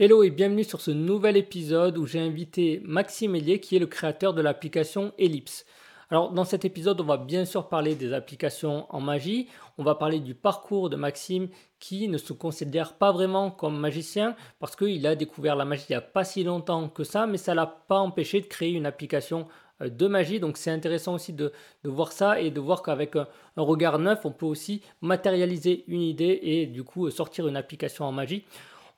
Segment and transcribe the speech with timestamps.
[0.00, 3.88] Hello et bienvenue sur ce nouvel épisode où j'ai invité Maxime Hélier qui est le
[3.88, 5.66] créateur de l'application Ellipse.
[6.08, 9.96] Alors dans cet épisode on va bien sûr parler des applications en magie, on va
[9.96, 11.48] parler du parcours de Maxime
[11.80, 15.92] qui ne se considère pas vraiment comme magicien parce qu'il a découvert la magie il
[15.94, 18.86] n'y a pas si longtemps que ça mais ça l'a pas empêché de créer une
[18.86, 19.48] application
[19.82, 20.38] euh, de magie.
[20.38, 21.52] Donc c'est intéressant aussi de,
[21.82, 23.26] voir ça et de voir qu'avec un,
[23.56, 28.12] regard neuf, on peut aussi matérialiser une idée et du coup sortir une application en
[28.12, 28.44] magie.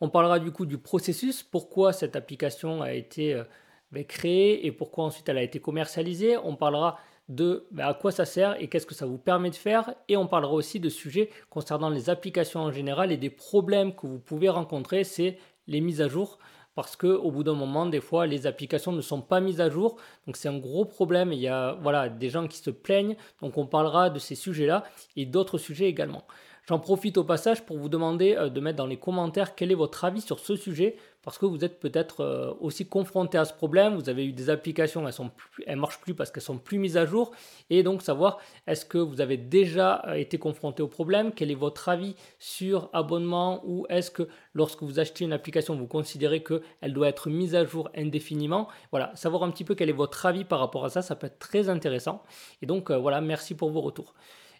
[0.00, 3.44] On parlera du coup du processus, pourquoi cette application a été euh,
[3.92, 6.36] ben, créée et pourquoi ensuite elle a été commercialisée.
[6.38, 6.98] On parlera
[7.28, 9.94] de ben, à quoi ça sert et qu'est-ce que ça vous permet de faire.
[10.08, 14.06] Et on parlera aussi de sujets concernant les applications en général et des problèmes que
[14.06, 16.38] vous pouvez rencontrer, c'est les mises à jour.
[16.76, 19.96] Parce qu'au bout d'un moment, des fois, les applications ne sont pas mises à jour.
[20.26, 21.32] Donc c'est un gros problème.
[21.32, 23.16] Il y a voilà, des gens qui se plaignent.
[23.42, 24.84] Donc on parlera de ces sujets-là
[25.16, 26.24] et d'autres sujets également.
[26.68, 29.76] J'en profite au passage pour vous demander euh, de mettre dans les commentaires quel est
[29.76, 33.52] votre avis sur ce sujet, parce que vous êtes peut-être euh, aussi confronté à ce
[33.52, 36.96] problème, vous avez eu des applications, elles ne marchent plus parce qu'elles sont plus mises
[36.96, 37.32] à jour,
[37.70, 41.54] et donc savoir est-ce que vous avez déjà euh, été confronté au problème, quel est
[41.56, 46.92] votre avis sur abonnement, ou est-ce que lorsque vous achetez une application, vous considérez qu'elle
[46.92, 48.68] doit être mise à jour indéfiniment?
[48.90, 51.26] Voilà, savoir un petit peu quel est votre avis par rapport à ça, ça peut
[51.26, 52.22] être très intéressant.
[52.62, 54.14] Et donc voilà, merci pour vos retours.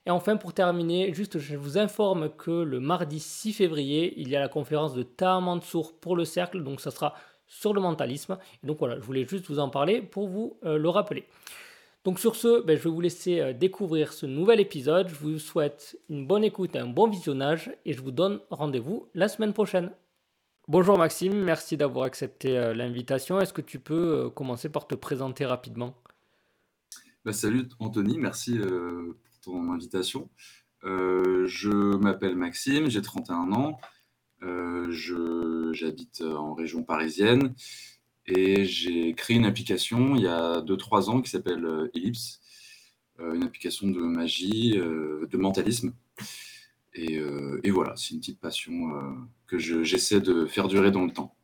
[0.07, 4.37] Et enfin, pour terminer, juste je vous informe que le mardi 6 février, il y
[4.37, 7.15] a la conférence de Taha Mansour pour le cercle, donc ça sera
[7.47, 8.39] sur le mentalisme.
[8.63, 11.27] Et donc voilà, je voulais juste vous en parler pour vous euh, le rappeler.
[12.05, 15.09] Donc sur ce, ben, je vais vous laisser euh, découvrir ce nouvel épisode.
[15.09, 19.09] Je vous souhaite une bonne écoute et un bon visionnage et je vous donne rendez-vous
[19.15, 19.91] la semaine prochaine.
[20.67, 23.41] Bonjour Maxime, merci d'avoir accepté euh, l'invitation.
[23.41, 25.95] Est-ce que tu peux commencer par te présenter rapidement?
[27.25, 28.59] Bah, Salut Anthony, merci
[29.43, 30.29] ton invitation.
[30.85, 33.79] Euh, je m'appelle Maxime, j'ai 31 ans,
[34.43, 34.91] euh,
[35.73, 37.55] j'habite en région parisienne
[38.27, 42.41] et j'ai créé une application il y a 2-3 ans qui s'appelle euh, Ellipse,
[43.19, 45.93] une application de magie, de mentalisme.
[46.95, 47.21] Et,
[47.71, 48.73] voilà, c'est une petite passion
[49.47, 51.37] que j'essaie de faire durer dans le temps.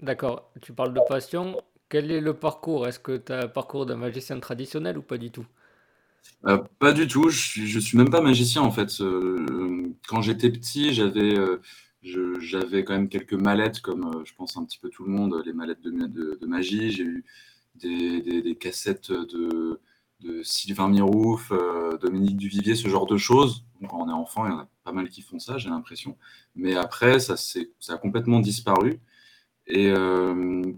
[0.00, 1.56] D'accord, tu parles de passion.
[1.88, 2.86] Quel est le parcours?
[2.86, 5.46] Est-ce que tu as un parcours d'un magicien traditionnel ou pas du tout?
[6.46, 9.00] Euh, pas du tout, je suis, suis même pas magicien en fait.
[9.00, 11.60] Euh, quand j'étais petit, j'avais euh,
[12.02, 15.52] j'avais quand même quelques mallettes, comme je pense un petit peu tout le monde, les
[15.52, 16.90] mallettes de, magie.
[16.90, 17.24] J'ai eu
[17.74, 19.80] des, cassettes de,
[20.42, 21.52] Sylvain Mirouf,
[22.00, 23.64] Dominique Duvivier, ce genre de choses.
[23.88, 26.16] quand on est enfant, il y en a pas mal qui font ça, j'ai l'impression.
[26.54, 29.00] Mais après, ça, ça a complètement disparu.
[29.66, 29.92] Et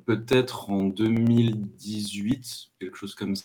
[0.06, 3.44] peut-être en 2018, quelque chose comme ça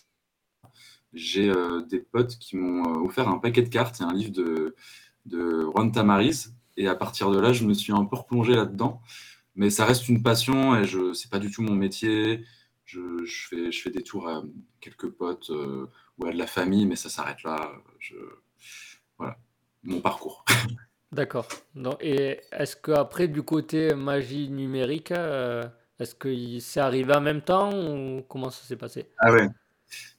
[1.16, 4.32] j'ai euh, des potes qui m'ont euh, offert un paquet de cartes et un livre
[4.32, 4.76] de,
[5.24, 6.54] de Juan Tamariz.
[6.76, 9.00] Et à partir de là, je me suis un peu replongé là-dedans.
[9.54, 12.44] Mais ça reste une passion et je n'est pas du tout mon métier.
[12.84, 14.42] Je, fais, je fais des tours à
[14.80, 17.72] quelques potes euh, ou à de la famille, mais ça s'arrête là.
[17.98, 18.16] Je,
[19.16, 19.38] voilà,
[19.82, 20.44] mon parcours.
[21.12, 21.48] D'accord.
[22.00, 28.22] Et est-ce qu'après, du côté magie numérique, est-ce que c'est arrivé en même temps ou
[28.28, 29.08] comment ça s'est passé?
[29.18, 29.48] Ah ouais.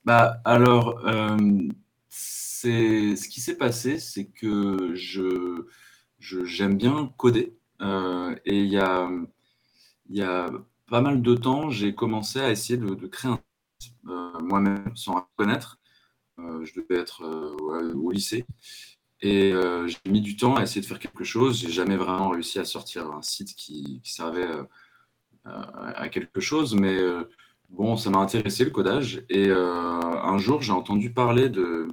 [0.06, 1.38] Bah, alors, euh,
[2.10, 5.66] ce qui s'est passé, c'est que je
[6.20, 9.10] j'aime bien coder, euh, et il y a
[10.10, 10.50] y a
[10.88, 13.40] pas mal de temps, j'ai commencé à essayer de créer un
[14.08, 15.80] euh, moi-même sans connaître.
[16.38, 17.24] je devais être,
[17.96, 18.46] au lycée
[19.22, 19.54] et
[19.88, 21.60] j'ai mis du temps à essayer de faire quelque chose.
[21.60, 24.48] J'ai jamais vraiment réussi à sortir un site qui servait,
[25.46, 26.98] à quelque chose, mais
[27.70, 31.88] Bon, ça m'a intéressé le codage et euh, un jour j'ai entendu parler de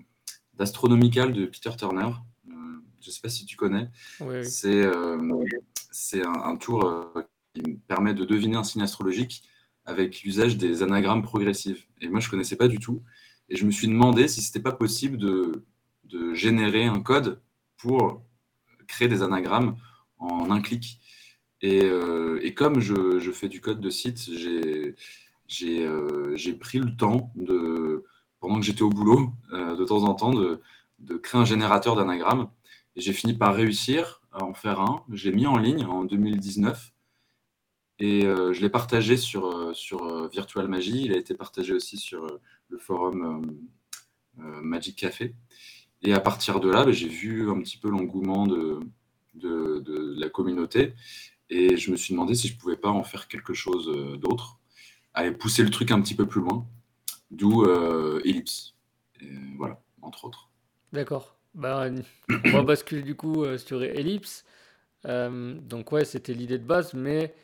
[0.54, 2.10] d'Astronomical de Peter Turner.
[2.48, 2.52] Euh,
[3.00, 3.90] je ne sais pas si tu connais.
[4.44, 5.44] C'est euh,
[5.90, 7.12] c'est un, tour
[7.54, 9.42] qui permet de deviner un signe astrologique
[9.84, 11.88] avec l'usage des anagrammes progressifs.
[12.00, 13.02] Et moi je connaissais pas du tout
[13.48, 15.64] et je me suis demandé si c'était pas possible de,
[16.04, 17.40] de générer un code
[17.76, 18.22] pour
[18.86, 19.76] créer des anagrammes
[20.18, 21.00] en un clic.
[21.62, 21.90] Et,
[22.42, 24.94] et comme je, je, fais du code de site, j'ai
[25.62, 28.04] euh, j'ai pris le temps, de,
[28.40, 30.60] pendant que j'étais au boulot, euh, de temps en temps, de,
[31.22, 32.50] créer un générateur d'anagrammes.
[32.96, 35.04] Et j'ai fini par réussir à en faire un.
[35.10, 36.92] Je l'ai mis en ligne en 2019
[37.98, 41.04] et euh, je l'ai partagé sur, sur Virtual Magie.
[41.04, 42.26] Il a été partagé aussi sur
[42.68, 43.58] le forum
[44.36, 45.34] Magic Café.
[46.02, 48.80] Et à partir de là, ben, j'ai vu un petit peu l'engouement de,
[49.34, 50.94] de, de, la communauté
[51.50, 54.58] et je me suis demandé si je pouvais pas en faire quelque chose d'autre
[55.14, 56.66] aller pousser le truc un petit peu plus loin,
[57.30, 58.74] d'où euh, Ellipse.
[59.56, 60.50] voilà, entre autres.
[60.92, 61.36] D'accord.
[61.54, 61.88] Bah,
[62.44, 64.44] on va basculer du coup euh, sur Ellipse.
[65.06, 67.34] Euh, donc ouais, c'était l'idée de base, mais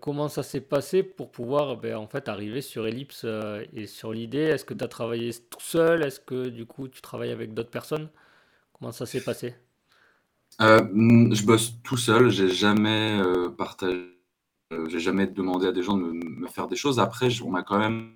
[0.00, 3.26] comment ça s'est passé pour pouvoir ben, en fait arriver sur Ellipse
[3.74, 4.38] et sur l'idée?
[4.38, 6.02] Est-ce que tu as travaillé tout seul?
[6.02, 8.08] Est-ce que du coup tu travailles avec d'autres personnes?
[8.72, 9.54] Comment ça s'est passé?
[10.58, 13.20] Je bosse tout seul, j'ai jamais
[13.58, 14.15] partagé
[14.88, 16.98] j'ai jamais demandé à des gens de me, faire des choses.
[16.98, 18.14] Après, on m'a quand même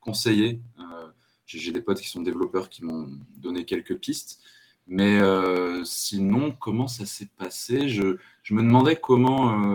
[0.00, 0.60] conseillé.
[0.78, 1.08] Euh,
[1.46, 4.42] j'ai des potes qui sont développeurs qui m'ont donné quelques pistes.
[4.86, 7.88] Mais euh, sinon, comment ça s'est passé?
[7.88, 8.16] Je,
[8.50, 9.72] me demandais comment,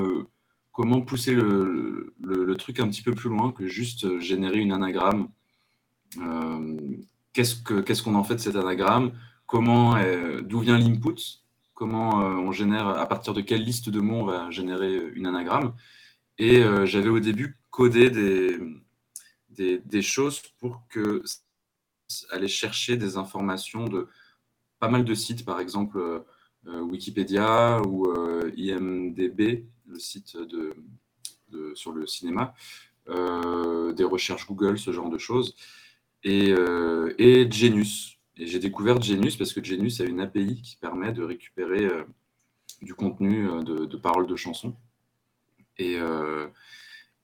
[0.72, 2.14] comment pousser le,
[2.58, 5.30] truc un petit peu plus loin que juste générer une anagramme.
[7.34, 9.12] Qu'est-ce qu'on en fait de cet anagramme?
[9.52, 11.42] D'où vient l'input?
[11.74, 15.74] Comment on génère, à partir de quelle liste de mots on va générer une anagramme?
[16.38, 21.24] Et euh, j'avais au début codé des, choses pour que
[22.32, 24.08] aller chercher des informations de
[24.80, 26.00] pas mal de sites, par exemple
[26.68, 30.38] euh, Wikipédia ou euh, IMDB, le site
[31.76, 32.54] sur le cinéma,
[33.08, 35.56] des recherches Google, ce genre de choses,
[36.24, 36.56] et,
[37.52, 38.18] Genius.
[38.38, 41.88] Et j'ai découvert Genius parce que Genius a une API qui permet de récupérer
[42.82, 44.76] du contenu de paroles de chansons.
[45.82, 46.48] Et, euh,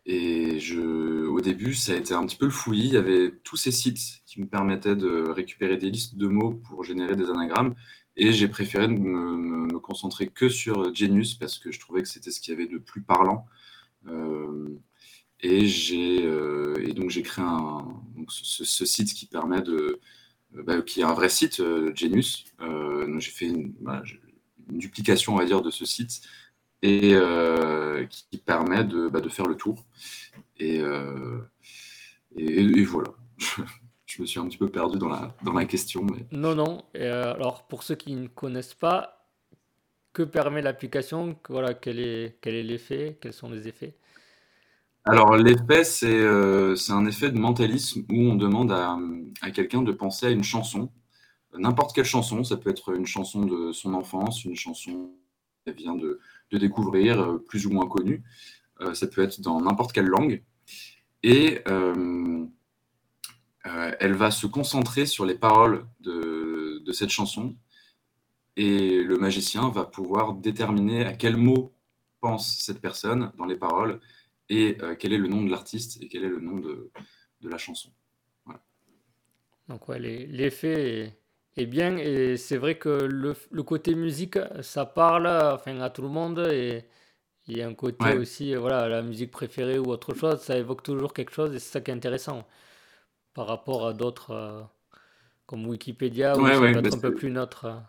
[0.05, 2.87] et je, au début, ça a été un petit peu le fouillis.
[2.87, 6.55] Il y avait tous ces sites qui me permettaient de récupérer des listes de mots
[6.67, 7.75] pour générer des anagrammes.
[8.15, 12.41] Et j'ai préféré me, concentrer que sur Genius parce que je trouvais que c'était ce
[12.41, 13.45] qu'il y avait de plus parlant.
[14.07, 14.69] Euh,
[15.41, 17.85] et, euh, et donc j'ai créé un,
[18.27, 19.99] ce, site qui permet de,
[20.51, 21.61] bah, qui est un vrai site,
[21.95, 22.45] Genius.
[23.19, 24.01] j'ai fait bah,
[24.69, 26.21] une, duplication, on va dire, de ce site
[26.81, 29.85] et euh, qui permet de, bah, de, faire le tour.
[30.59, 31.39] Et, euh,
[32.35, 33.09] et, voilà.
[34.05, 36.03] Je me suis un petit peu perdu dans la, dans la question.
[36.03, 36.25] Mais...
[36.31, 36.83] Non, non.
[36.93, 39.27] Et euh, alors, pour ceux qui ne connaissent pas,
[40.13, 41.37] que permet l'application?
[41.49, 43.17] Voilà, Quel est quel est l'effet?
[43.21, 43.95] Quels sont les effets?
[45.03, 48.97] Alors, l'effet, c'est c'est un effet de mentalisme où on demande à,
[49.41, 50.89] à quelqu'un de penser à une chanson,
[51.57, 52.43] n'importe quelle chanson.
[52.43, 55.11] Ça peut être une chanson de son enfance, une chanson
[55.65, 56.19] qui vient de,
[56.51, 58.23] de découvrir, euh, plus ou moins connu.
[58.81, 60.43] Euh, ça peut être dans n'importe quelle langue.
[61.23, 62.45] Et euh,
[63.99, 67.55] elle va se concentrer sur les paroles de, cette chanson.
[68.55, 71.73] Et le magicien va pouvoir déterminer à quel mot
[72.21, 73.99] pense cette personne dans les paroles
[74.49, 76.89] et quel est le nom de l'artiste et quel est le nom de,
[77.41, 77.91] la chanson.
[79.67, 81.19] Donc l'effet
[81.57, 81.97] et bien.
[81.97, 86.39] Et c'est vrai que le, le, côté musique, ça parle enfin, à tout le monde.
[86.51, 86.85] Et
[87.47, 90.83] il y a un côté aussi, voilà, la musique préférée ou autre chose, ça évoque
[90.83, 91.53] toujours quelque chose.
[91.53, 92.45] Et c'est ça qui est intéressant
[93.33, 94.61] par rapport à d'autres euh,
[95.45, 97.65] comme Wikipédia, où c'est peut-être un peu plus neutre.
[97.65, 97.79] Euh.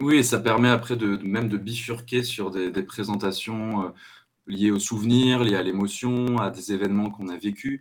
[0.00, 3.88] Oui, ça permet après de, même de bifurquer sur des, des présentations euh,
[4.46, 7.80] liées aux souvenirs, liées à l'émotion, à des événements qu'on a vécus.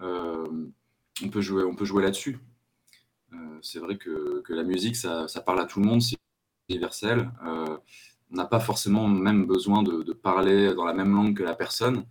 [0.00, 2.38] on peut jouer, on peut jouer là-dessus.
[3.36, 6.16] Euh, c'est vrai que, la musique, ça, parle à tout le monde, c'est
[6.68, 7.30] universel.
[7.44, 7.76] Euh,
[8.30, 12.04] on n'a pas forcément même besoin de, parler dans la même langue que la personne.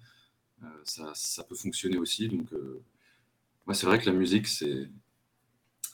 [0.64, 0.68] Euh,
[1.14, 2.28] ça, peut fonctionner aussi.
[2.28, 2.48] Donc,
[3.74, 4.90] c'est vrai que la musique, c'est,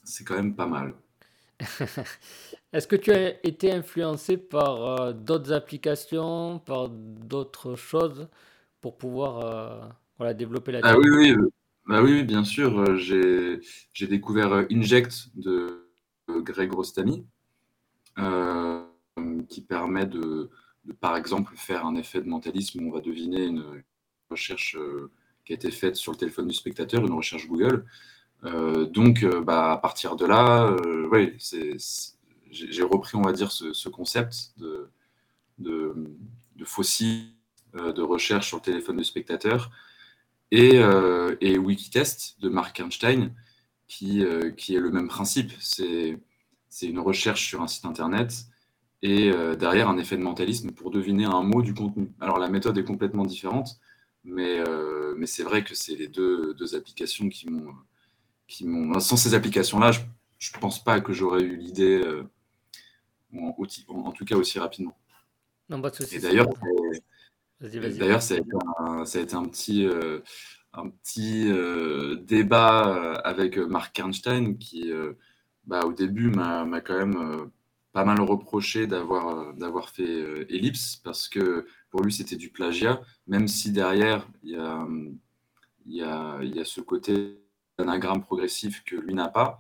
[0.03, 0.93] c'est quand même pas mal.
[2.73, 8.27] Est-ce que tu as été influencé par d'autres applications, par d'autres choses
[8.79, 11.35] pour pouvoir voilà, développer la ah, oui, oui,
[11.87, 12.79] bah oui, bien sûr.
[12.79, 12.97] Euh,
[13.93, 15.89] j'ai découvert euh, Inject de
[16.29, 17.25] Greg Rostami,
[18.19, 18.83] euh,
[19.49, 20.49] qui permet de,
[20.99, 23.83] par exemple, faire un effet de mentalisme où on va deviner une
[24.29, 24.77] recherche
[25.45, 27.85] qui a été faite sur le téléphone du spectateur, une recherche Google.
[28.43, 30.73] donc, bah, à partir de là,
[31.11, 34.89] ouais, j'ai repris, on va dire, ce, concept de,
[35.57, 35.93] de,
[36.55, 39.71] de recherche sur le téléphone du spectateur
[40.51, 43.33] et, euh, et Wikitest de Mark Einstein,
[43.87, 45.51] qui, euh, qui est le même principe.
[45.59, 46.17] C'est
[46.81, 48.45] une recherche sur un site internet
[49.01, 52.11] et euh, derrière un effet de mentalisme pour deviner un mot du contenu.
[52.19, 53.79] Alors la méthode est complètement différente,
[54.23, 54.59] mais,
[55.17, 57.73] mais c'est vrai que c'est les deux, deux, applications qui m'ont...
[58.47, 58.67] Qui
[58.99, 60.01] sans ces applications-là, je
[60.53, 62.03] ne pense pas que j'aurais eu l'idée,
[63.33, 63.55] en,
[63.87, 64.95] en, tout cas aussi rapidement.
[65.69, 66.17] Non, pas de souci.
[66.17, 66.49] Et d'ailleurs,
[67.61, 68.37] D'ailleurs, ça, a
[69.21, 70.19] été un petit, euh,
[71.19, 74.91] euh, débat euh, avec Mark Kernstein qui,
[75.65, 77.51] bah, au début, m'a quand même
[77.93, 83.47] pas mal reproché d'avoir d'avoir fait Ellipse parce que pour lui, c'était du plagiat, même
[83.47, 84.51] si derrière, il
[85.85, 87.37] y a, ce côté
[87.77, 89.59] anagramme progressif que lui n'a pas.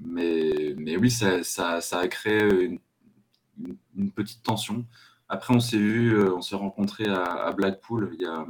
[0.00, 2.78] mais, oui, ça, a créé
[3.96, 4.86] une petite tension
[5.28, 8.46] après, on s'est vu, on s'est rencontré à, Blackpool a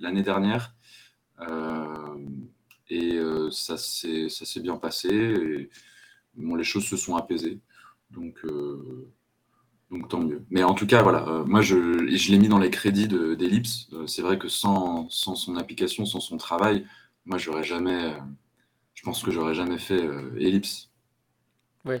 [0.00, 0.74] l'année dernière.
[2.90, 3.18] et
[3.50, 5.70] ça s'est bien passé.
[6.34, 7.60] Bon, les choses se sont apaisées.
[8.10, 8.44] Donc,
[9.92, 10.44] donc tant mieux.
[10.50, 13.88] Mais en tout cas, voilà, euh, moi je, je l'ai mis dans les crédits d'Ellipse.
[13.92, 16.86] Euh, c'est vrai que sans, sans, son application, sans son travail,
[17.26, 18.18] moi j'aurais jamais, euh,
[18.94, 20.00] je pense que j'aurais jamais fait
[20.38, 20.90] Ellipse.
[21.84, 21.96] Oui.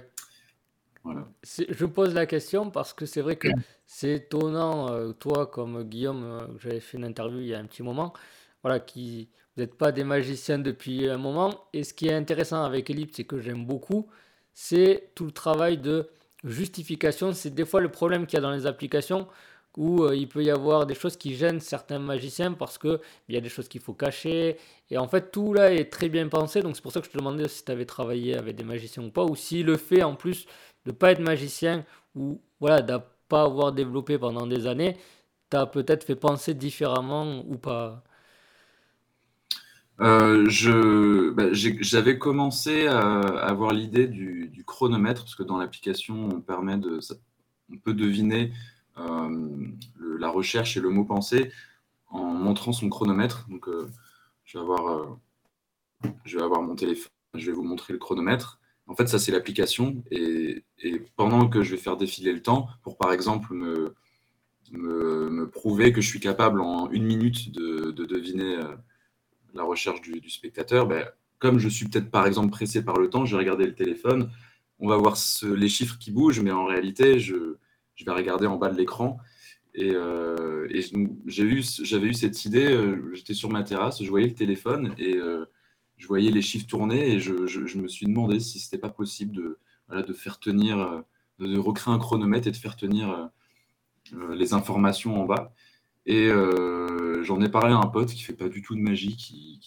[1.42, 3.48] Je pose la question parce que c'est vrai que
[3.86, 8.12] c'est étonnant, toi comme Guillaume, j'avais fait une interview il y a un petit moment,
[8.62, 11.66] voilà, qui vous n'êtes pas des magiciens depuis un moment.
[11.72, 14.08] Et ce qui est intéressant avec Ellipse et que j'aime beaucoup,
[14.54, 16.08] c'est tout le travail de
[16.44, 17.32] justification.
[17.32, 19.28] C'est des fois le problème qu'il y a dans les applications
[19.76, 23.36] où euh, il peut y avoir des choses qui gênent certains magiciens parce qu'il y
[23.36, 24.56] a des choses qu'il faut cacher.
[24.90, 26.62] Et en fait, tout là est très bien pensé.
[26.62, 29.02] Donc c'est pour ça que je te demandais si tu avais travaillé avec des magiciens
[29.02, 29.24] ou pas.
[29.24, 30.46] Ou si le fait en plus
[30.86, 31.84] de ne pas être magicien
[32.14, 32.98] ou voilà, de
[33.28, 34.96] pas avoir développé pendant des années,
[35.48, 38.02] t'as peut-être fait penser différemment ou pas?
[40.00, 46.40] Euh, je, bah, j'avais commencé à, avoir l'idée du, chronomètre, parce que dans l'application, on,
[46.40, 47.00] permet de,
[47.70, 48.52] on peut deviner
[48.98, 49.68] euh,
[50.18, 51.52] la recherche et le mot pensé
[52.10, 53.46] en montrant son chronomètre.
[53.48, 53.88] Donc, euh,
[54.44, 55.18] je, vais avoir,
[56.24, 58.60] je vais avoir mon téléphone, je vais vous montrer le chronomètre.
[58.86, 60.02] En fait, ça, c'est l'application.
[60.10, 60.64] Et,
[61.16, 63.94] pendant que je vais faire défiler le temps, pour par exemple me,
[65.52, 68.58] prouver que je suis capable en une minute de, de deviner
[69.54, 71.06] la recherche du, spectateur, ben,
[71.38, 74.30] comme je suis peut-être par exemple pressé par le temps, j'ai regardé le téléphone,
[74.78, 77.56] on va voir les chiffres qui bougent, mais en réalité, je,
[78.04, 79.18] vais regarder en bas de l'écran.
[79.74, 80.68] Et, euh,
[81.26, 85.46] j'avais eu, cette idée, euh, j'étais sur ma terrasse, je voyais le téléphone et euh,
[86.02, 89.56] je voyais les chiffres tourner et je, me suis demandé si c'était pas possible
[89.88, 91.04] de, faire tenir,
[91.38, 93.30] de recréer un chronomètre et de faire tenir
[94.34, 95.54] les informations en bas.
[96.06, 99.16] Et euh, j'en ai parlé à un pote qui fait pas du tout de magie,
[99.16, 99.60] qui,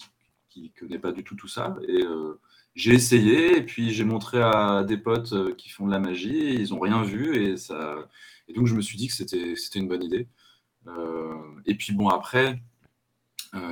[0.49, 1.77] qui, connaît pas du tout tout ça.
[1.87, 2.37] Et euh,
[2.75, 6.53] j'ai essayé, et puis j'ai montré à des potes euh, qui font de la magie,
[6.55, 7.55] ils ont rien vu, et
[8.53, 10.27] donc je me suis dit que c'était une bonne idée.
[11.65, 12.61] et puis bon après,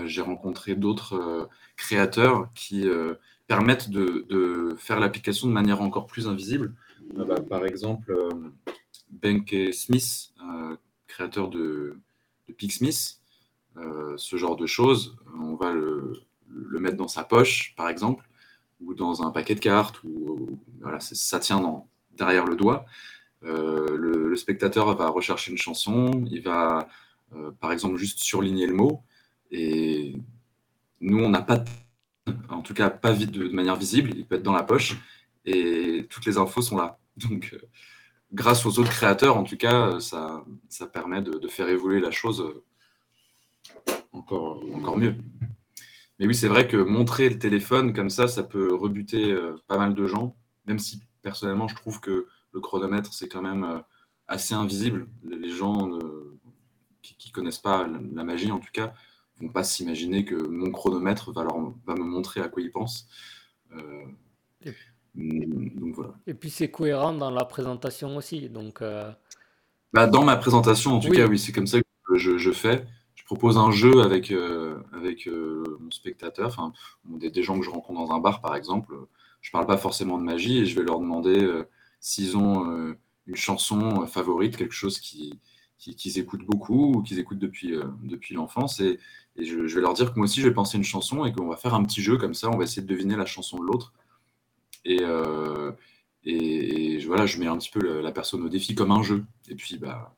[0.05, 2.87] j'ai rencontré d'autres créateurs qui
[3.47, 6.73] permettent de, faire l'application de manière encore plus invisible.
[7.15, 8.15] Bah, par exemple,
[9.09, 10.33] Benke Smith,
[11.07, 11.97] créateur de
[12.47, 13.19] de Pixsmith,
[13.77, 15.17] euh, ce genre de choses.
[15.39, 16.25] On va le,
[16.79, 18.27] mettre dans sa poche, par exemple,
[18.81, 20.59] ou dans un paquet de cartes, ou,
[20.99, 21.83] ça tient
[22.17, 22.85] derrière le doigt.
[23.43, 26.87] Euh, le, spectateur va rechercher une chanson, il va,
[27.35, 29.03] euh, par exemple, juste surligner le mot,
[29.53, 30.15] et
[30.99, 31.63] nous, on n'a pas,
[32.49, 34.97] en tout cas, pas de, de, manière visible, il peut être dans la poche,
[35.45, 36.97] et toutes les infos sont là.
[37.17, 37.55] Donc,
[38.33, 42.43] grâce aux autres créateurs, en tout cas, ça, ça permet de, faire évoluer la chose
[44.11, 45.15] encore, encore mieux.
[46.19, 49.77] Mais oui, c'est vrai que montrer le téléphone comme ça, ça peut rebuter euh, pas
[49.77, 53.79] mal de gens, même si personnellement, je trouve que le chronomètre, c'est quand même euh,
[54.27, 55.07] assez invisible.
[55.23, 55.99] Les gens
[57.01, 58.93] qui ne connaissent pas la magie, en tout cas,
[59.43, 63.07] vont pas s'imaginer que mon chronomètre va, leur, va me montrer à quoi ils pensent.
[63.75, 64.05] Euh,
[66.25, 68.49] et puis c'est cohérent dans la présentation aussi.
[68.49, 69.11] Donc, euh,
[69.91, 72.85] bah, dans ma présentation, en tout cas, oui, c'est comme ça que je, fais.
[73.15, 76.73] Je propose un jeu avec, euh, avec mon spectateur, enfin,
[77.05, 78.95] des, gens que je rencontre dans un bar, par exemple.
[79.41, 81.47] Je ne parle pas forcément de magie et je vais leur demander
[81.99, 82.95] s'ils ont
[83.27, 84.99] une chanson favorite, quelque chose
[85.91, 88.79] qu'ils qui, écoutent beaucoup ou qu'ils écoutent depuis, depuis l'enfance.
[88.79, 88.99] Et,
[89.37, 91.57] je, vais leur dire que moi aussi, je vais penser une chanson et qu'on va
[91.57, 92.49] faire un petit jeu comme ça.
[92.49, 93.93] On va essayer de deviner la chanson de l'autre.
[94.87, 95.71] Euh,
[96.23, 99.25] et, et, voilà, je mets un petit peu la, personne au défi comme un jeu.
[99.49, 100.15] Et puis, bah,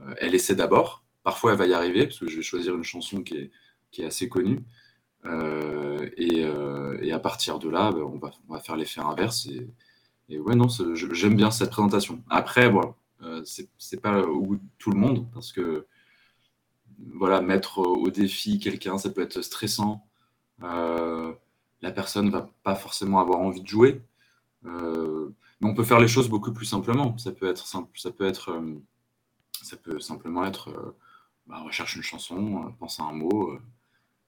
[0.00, 1.04] euh, elle essaie d'abord.
[1.22, 3.50] Parfois, elle va y arriver, parce que je vais choisir une chanson qui est,
[3.90, 4.60] qui est assez connue.
[5.24, 6.44] Euh, et,
[7.12, 9.48] à partir de là, bah, on, va, on va faire l'effet inverse.
[10.28, 12.22] Et ouais, non, j'aime bien cette présentation.
[12.28, 12.94] Après, voilà,
[13.44, 15.86] c'est pas au goût de tout le monde, parce que
[17.12, 20.06] voilà, mettre au défi quelqu'un, ça peut être stressant.
[20.60, 24.02] la personne va pas forcément avoir envie de jouer.
[24.64, 27.16] Euh, mais on peut faire les choses beaucoup plus simplement.
[27.18, 28.80] Ça peut être simple, ça peut être, euh,
[29.62, 30.96] ça peut simplement être, euh,
[31.46, 33.58] bah, recherche une chanson, pense à un mot,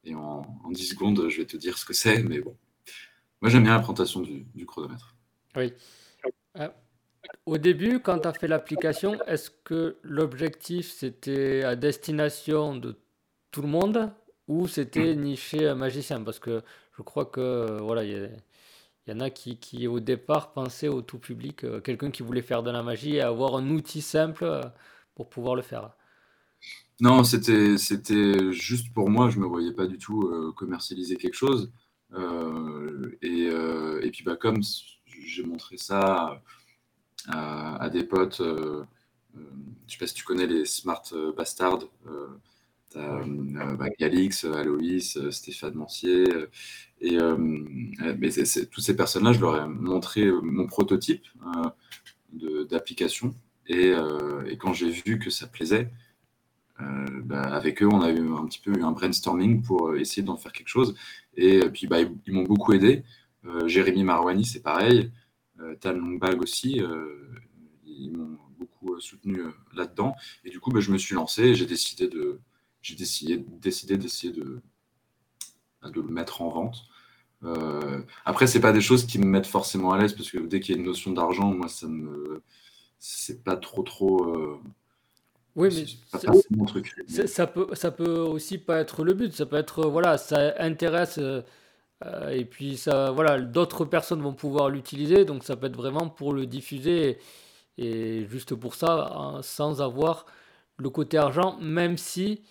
[0.04, 2.22] et en, 10 secondes, je vais te dire ce que c'est.
[2.22, 2.56] Mais bon,
[3.40, 5.14] moi j'aime bien la présentation du, chronomètre.
[5.56, 5.72] Oui.
[7.50, 12.94] Au début, quand tu as fait l'application, est-ce que l'objectif c'était à destination de
[13.50, 14.12] tout le monde
[14.46, 15.20] ou c'était hmm.
[15.20, 16.22] niché magicien?
[16.22, 16.62] Parce que
[16.96, 18.30] je crois que voilà, il
[19.08, 22.40] y en a qui, qui, au départ, pensaient au tout public, euh, quelqu'un qui voulait
[22.40, 24.62] faire de la magie et avoir un outil simple euh,
[25.16, 25.90] pour pouvoir le faire.
[27.00, 29.28] Non, c'était c'était juste pour moi.
[29.28, 31.72] Je me voyais pas du tout commercialiser quelque chose.
[33.22, 33.48] et,
[34.06, 34.60] et, puis bah comme
[35.26, 36.40] j'ai montré ça
[37.28, 38.40] à, des potes.
[38.40, 38.84] Euh,
[39.36, 39.40] euh,
[39.86, 41.02] je sais pas si tu connais les Smart
[41.36, 41.88] Bastards.
[42.06, 42.28] Euh,
[42.92, 43.22] T'as
[43.76, 46.24] bah, Galix, Aloïs, Stéphane Mancier.
[47.00, 47.18] et
[48.18, 48.30] mais
[48.68, 51.22] toutes ces personnes-là, je leur ai montré mon prototype
[52.68, 53.32] d'application.
[53.68, 53.92] Et,
[54.46, 55.88] et, quand j'ai vu que ça plaisait,
[56.80, 60.50] bah, avec eux, on a eu un petit peu un brainstorming pour essayer d'en faire
[60.50, 60.96] quelque chose.
[61.36, 63.04] Et puis, bah, ils, m'ont beaucoup aidé.
[63.66, 65.12] Jérémy Marouani, c'est pareil.
[65.60, 67.28] Euh, Tal Longbag aussi, euh,
[67.84, 69.42] ils m'ont beaucoup euh, soutenu
[69.74, 70.14] là-dedans.
[70.44, 72.40] Et du coup, bah, je me suis lancé et j'ai décidé de,
[72.82, 74.60] j'ai décidé, décidé d'essayer de,
[75.82, 76.84] de le mettre en vente.
[77.42, 80.60] Euh, après, c'est pas des choses qui me mettent forcément à l'aise parce que dès
[80.60, 82.42] qu'il y a une notion d'argent, moi, ça me,
[82.98, 84.60] c'est pas trop trop.
[85.56, 85.68] oui,
[86.12, 86.94] mais pas mon truc.
[87.26, 89.32] Ça peut, ça peut aussi pas être le but.
[89.32, 91.42] Ça peut être, voilà, ça intéresse euh,
[92.30, 96.32] et puis ça, voilà, d'autres personnes vont pouvoir l'utiliser, donc ça peut être vraiment pour
[96.32, 97.18] le diffuser
[97.78, 100.26] et, juste pour ça, hein, sans avoir
[100.76, 102.42] le côté argent, même si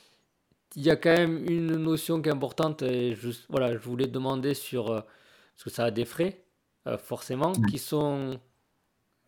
[0.76, 4.08] il y a quand même une notion qui est importante et juste, voilà, je voulais
[4.08, 5.02] demander sur euh,
[5.56, 6.44] parce que ça a des frais
[6.88, 8.40] euh, forcément qui sont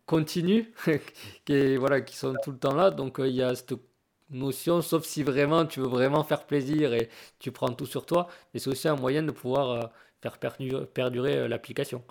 [0.06, 0.66] continus,
[1.44, 3.74] qui voilà, qui sont tout le temps là, donc il y a cette
[4.30, 8.28] notion, sauf si vraiment tu veux vraiment faire plaisir et tu prends tout sur toi,
[8.54, 9.90] mais c'est aussi un moyen de pouvoir
[10.22, 12.02] faire perdurer, euh, l'application.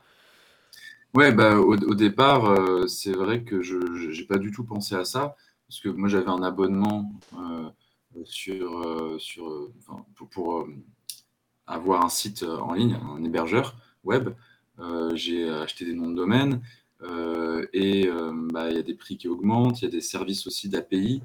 [1.14, 5.04] Ouais, bah, au, départ, euh, c'est vrai que je n'ai pas du tout pensé à
[5.04, 5.36] ça,
[5.68, 7.70] parce que moi j'avais un abonnement euh,
[8.24, 9.72] sur, sur,
[10.30, 10.68] pour,
[11.68, 13.76] avoir un site en ligne, un hébergeur
[14.06, 14.30] web.
[15.14, 16.62] j'ai acheté des noms de domaine
[17.74, 18.10] et
[18.54, 21.22] bah, il y a des prix qui augmentent, il y a des services aussi d'API.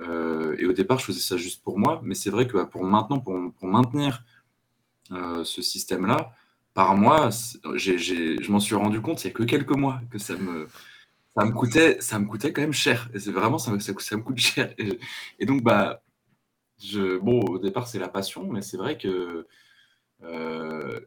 [0.00, 2.84] et au départ, je faisais ça juste pour moi, mais c'est vrai que bah, pour
[2.84, 4.24] maintenant, pour, pour maintenir
[5.10, 6.32] ce système-là,
[6.74, 10.36] par mois, je m'en suis rendu compte il y a que quelques mois que ça
[10.36, 10.68] me,
[11.36, 13.08] ça me, coûtait, ça me coûtait quand même cher.
[13.14, 14.74] Et c'est vraiment, ça, ça, me coûte cher.
[15.38, 16.02] Et, donc, bah,
[16.82, 19.46] je, bon, au départ, c'est la passion, mais c'est vrai que
[20.22, 21.00] euh,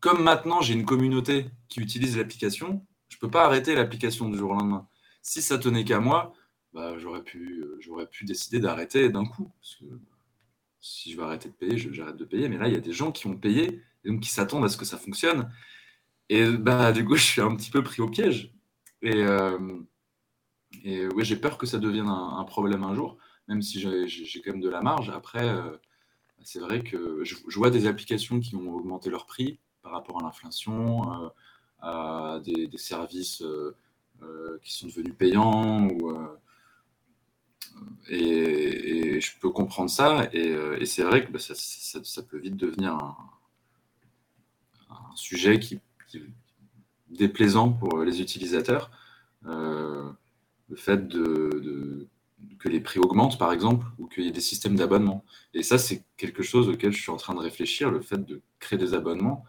[0.00, 4.36] comme maintenant j'ai une communauté qui utilise l'application, je ne peux pas arrêter l'application du
[4.36, 4.86] jour au lendemain.
[5.22, 6.34] Si ça tenait qu'à moi,
[6.74, 7.64] bah, j'aurais pu,
[8.10, 9.50] pu décider d'arrêter d'un coup.
[10.84, 12.48] Si je veux arrêter de payer, j'arrête de payer.
[12.48, 14.68] Mais là, il y a des gens qui ont payé et donc qui s'attendent à
[14.68, 15.50] ce que ça fonctionne.
[16.28, 18.52] Et bah, du coup, je suis un petit peu pris au piège.
[19.00, 19.58] Et, euh,
[20.84, 23.16] ouais, j'ai peur que ça devienne un, problème un jour,
[23.48, 25.08] même si j'ai quand même de la marge.
[25.08, 25.76] Après, euh,
[26.42, 30.24] c'est vrai que je, vois des applications qui ont augmenté leur prix par rapport à
[30.24, 31.28] l'inflation, euh,
[31.80, 33.42] à des, des services
[34.62, 36.16] qui sont devenus payants ou
[38.08, 40.28] et, je peux comprendre ça.
[40.32, 43.16] Et, euh, c'est vrai que bah, ça, peut vite devenir un,
[45.16, 45.80] sujet qui,
[47.08, 48.90] déplaisant pour les utilisateurs.
[49.46, 50.10] Euh,
[50.68, 52.08] le fait de,
[52.58, 55.24] que les prix augmentent, par exemple, ou qu'il y ait des systèmes d'abonnement.
[55.52, 58.40] Et ça, c'est quelque chose auquel je suis en train de réfléchir, le fait de
[58.58, 59.44] créer des abonnements.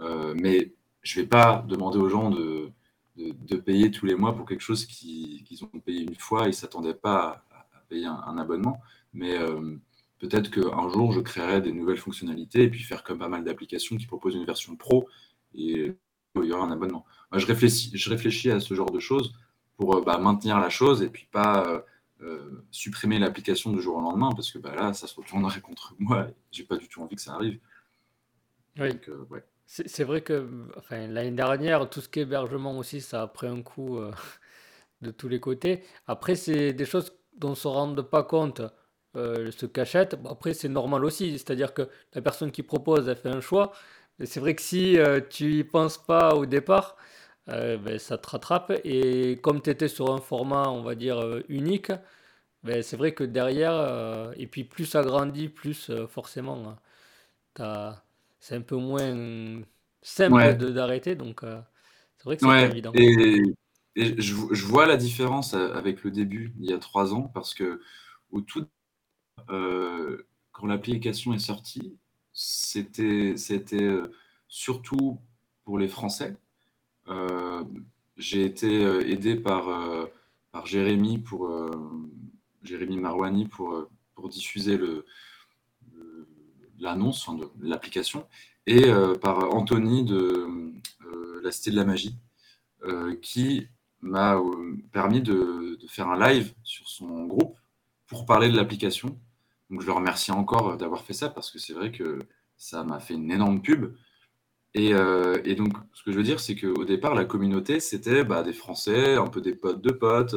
[0.00, 2.70] Euh, mais je ne vais pas demander aux gens de,
[3.64, 6.94] payer tous les mois pour quelque chose qu'ils ont payé une fois et ne s'attendaient
[6.94, 7.44] pas
[7.88, 8.80] payer un, abonnement.
[9.12, 9.76] Mais euh,
[10.18, 13.96] peut-être qu'un jour, je créerai des nouvelles fonctionnalités et puis faire comme pas mal d'applications
[13.96, 15.08] qui proposent une version pro
[15.54, 15.92] et
[16.36, 17.04] il y aura un abonnement.
[17.30, 19.32] Moi, je réfléchis, je réfléchis à ce genre de choses
[19.76, 21.84] pour euh, bah, maintenir la chose et puis pas
[22.20, 25.94] euh, supprimer l'application du jour au lendemain parce que bah, là, ça se retournerait contre
[25.98, 26.28] moi.
[26.50, 27.58] J'ai pas du tout envie que ça arrive.
[28.78, 28.90] Oui.
[29.66, 30.48] C'est vrai que
[30.78, 33.98] enfin, l'année dernière, tout ce qui est hébergement aussi, ça a pris un coup
[35.02, 35.82] de tous les côtés.
[36.06, 38.62] Après, c'est des choses ne se rendent pas compte
[39.16, 40.16] euh, se cachette.
[40.28, 43.72] après, c'est normal aussi, c'est-à-dire que la personne qui propose, elle fait un choix.
[44.24, 46.96] C'est vrai que si euh, tu y penses pas au départ,
[47.48, 48.72] euh, ben, ça te rattrape.
[48.84, 51.90] Et comme tu étais sur un format, on va dire, unique,
[52.62, 56.76] ben, c'est vrai que derrière, et puis plus ça grandit, plus forcément,
[58.40, 59.62] c'est un peu moins
[60.02, 61.14] simple d'arrêter.
[61.14, 62.92] Donc, c'est vrai que c'est pas évident.
[62.94, 63.54] Et
[63.98, 67.80] je, vois la différence avec le début, il y a trois ans, parce que
[68.30, 68.66] au tout,
[69.50, 71.96] euh, quand l'application est sortie,
[72.32, 73.34] c'était
[73.74, 74.12] euh,
[74.48, 75.18] surtout
[75.64, 76.36] pour les Français.
[77.08, 77.64] Euh,
[78.16, 79.66] j'ai été aidé par,
[80.50, 81.50] par Jérémy, pour,
[82.62, 85.06] Jérémy Marwani pour, pour diffuser le,
[86.80, 88.26] l'annonce de l'application
[88.66, 88.90] et
[89.22, 90.72] par Anthony de
[91.44, 92.16] la Cité de la Magie,
[93.22, 93.68] qui
[94.02, 97.56] m'a euh, permis de, faire un live sur son groupe
[98.06, 99.18] pour parler de l'application.
[99.70, 102.18] Donc je le remercie encore d'avoir fait ça parce que c'est vrai que
[102.56, 103.94] ça m'a fait une énorme pub.
[104.74, 108.42] Et, et, donc, ce que je veux dire, c'est qu'au départ, la communauté, c'était bah,
[108.42, 110.36] des Français, un peu des potes de potes.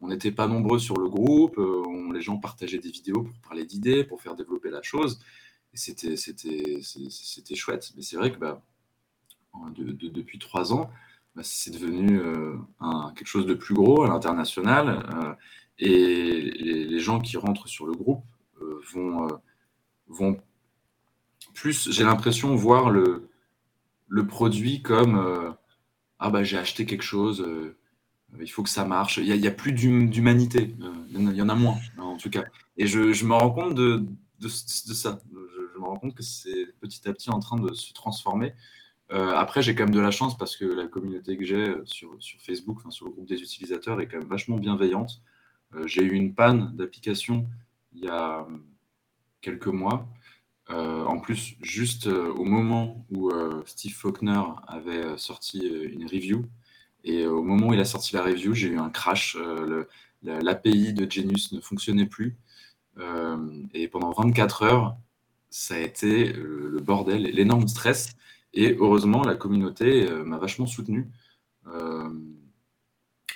[0.00, 1.58] On n'était pas nombreux sur le groupe.
[1.58, 5.20] On, les gens partageaient des vidéos pour parler d'idées, pour faire développer la chose.
[5.72, 7.92] Et c'était chouette.
[7.96, 8.62] Mais c'est vrai que bah,
[9.68, 10.90] depuis trois ans,
[11.36, 12.56] bah, c'est devenu euh,
[13.14, 14.88] quelque chose de plus gros à l'international.
[14.88, 15.34] Euh,
[15.78, 16.40] et
[16.88, 18.24] les, gens qui rentrent sur le groupe
[18.62, 18.80] euh,
[20.08, 20.40] vont,
[21.52, 23.28] plus, j'ai l'impression, voir le,
[24.26, 25.54] produit comme
[26.18, 27.46] Ah bah j'ai acheté quelque chose,
[28.40, 29.18] il faut que ça marche.
[29.18, 30.74] Il n'y a, plus d'humanité.
[31.10, 32.44] il y en a moins, en tout cas.
[32.78, 34.06] Et je, me rends compte de,
[34.48, 35.20] ça.
[35.30, 38.54] Je, me rends compte que c'est petit à petit en train de se transformer.
[39.12, 41.82] Euh, après, j'ai quand même de la chance parce que la communauté que j'ai euh,
[41.84, 45.22] sur, Facebook, sur le groupe des utilisateurs, est quand même vachement bienveillante.
[45.74, 47.48] Euh, j'ai eu une panne d'application
[47.92, 48.46] il y a
[49.40, 50.08] quelques mois.
[50.68, 53.30] en plus, juste au moment où
[53.64, 56.44] Steve Faulkner avait sorti une review,
[57.04, 59.38] et au moment où il a sorti la review, j'ai eu un crash.
[60.22, 62.36] L'API de Genius ne fonctionnait plus.
[63.72, 64.96] et pendant 24 heures,
[65.48, 68.16] ça a été le bordel, l'énorme stress.
[68.56, 71.08] Et heureusement, la communauté euh, m'a vachement soutenu.
[71.66, 72.10] Euh,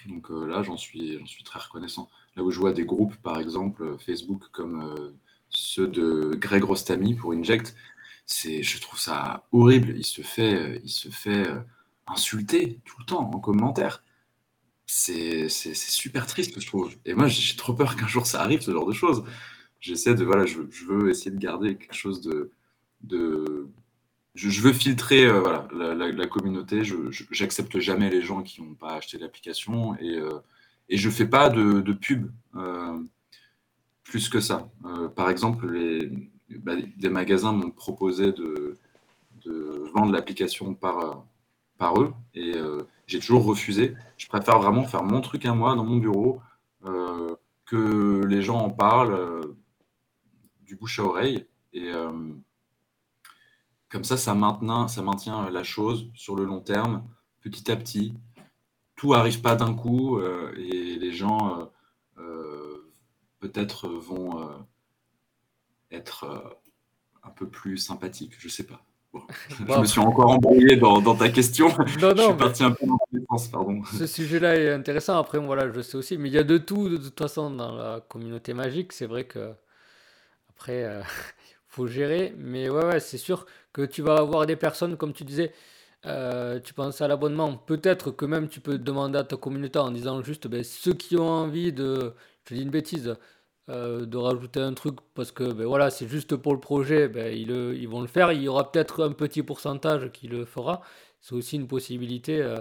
[0.06, 2.08] donc euh, là, j'en suis, suis très reconnaissant.
[2.36, 5.14] Là où je vois des groupes, par exemple, Facebook, comme
[5.50, 7.76] ceux de Greg Rostami pour Inject,
[8.24, 9.94] c'est, je trouve ça horrible.
[9.96, 11.46] Il se fait, il se fait
[12.06, 14.02] insulter tout le temps en commentaire.
[14.86, 16.94] C'est, super triste, je trouve.
[17.04, 19.24] Et moi, j'ai trop peur qu'un jour ça arrive, ce genre de choses.
[19.80, 23.70] J'essaie de, voilà, je, veux essayer de garder quelque chose de,
[24.34, 26.84] je, veux filtrer euh, la, communauté.
[26.84, 26.96] Je
[27.40, 30.38] n'accepte jamais les gens qui n'ont pas acheté l'application et, euh,
[30.88, 32.98] je ne fais pas de, pub euh,
[34.02, 34.68] plus que ça.
[35.14, 35.68] par exemple,
[36.48, 38.76] bah, des magasins m'ont proposé de,
[39.94, 41.24] vendre l'application par,
[41.98, 42.54] eux et
[43.06, 43.94] j'ai toujours refusé.
[44.16, 46.40] Je préfère vraiment faire mon truc à moi dans mon bureau,
[47.66, 49.54] que les gens en parlent
[50.62, 51.46] du bouche à oreille.
[53.90, 57.02] Comme ça, ça maintient, ça maintient euh, la chose sur le long terme,
[57.42, 58.14] petit à petit.
[58.96, 61.70] Tout n'arrive pas d'un coup euh, et les gens
[62.18, 62.90] euh,
[63.40, 64.48] peut-être vont
[65.90, 66.56] être
[67.22, 68.84] un peu plus sympathiques, je ne sais pas.
[69.58, 71.68] Je me suis encore embrouillé dans, ta question.
[71.68, 71.74] Non,
[72.14, 73.82] non, je suis parti un peu dans les sens, pardon.
[73.84, 75.18] Ce sujet-là est intéressant.
[75.18, 77.74] Après, voilà, je sais aussi, mais il y a de tout de toute façon dans
[77.74, 78.92] la communauté magique.
[78.92, 79.52] C'est vrai que
[80.50, 81.02] après,
[81.66, 82.36] faut gérer.
[82.38, 85.52] Mais ouais, ouais c'est sûr que tu vas avoir des personnes, comme tu disais,
[86.06, 87.56] euh, tu penses à l'abonnement.
[87.56, 91.16] Peut-être que même tu peux demander à ta communauté en disant juste ben, ceux qui
[91.16, 92.14] ont envie de,
[92.48, 93.16] je dis une bêtise,
[93.68, 97.32] euh, de rajouter un truc parce que ben, voilà, c'est juste pour le projet, ben,
[97.32, 98.32] ils, ils, vont le faire.
[98.32, 100.82] Il y aura peut-être un petit pourcentage qui le fera.
[101.20, 102.56] C'est aussi une possibilité euh,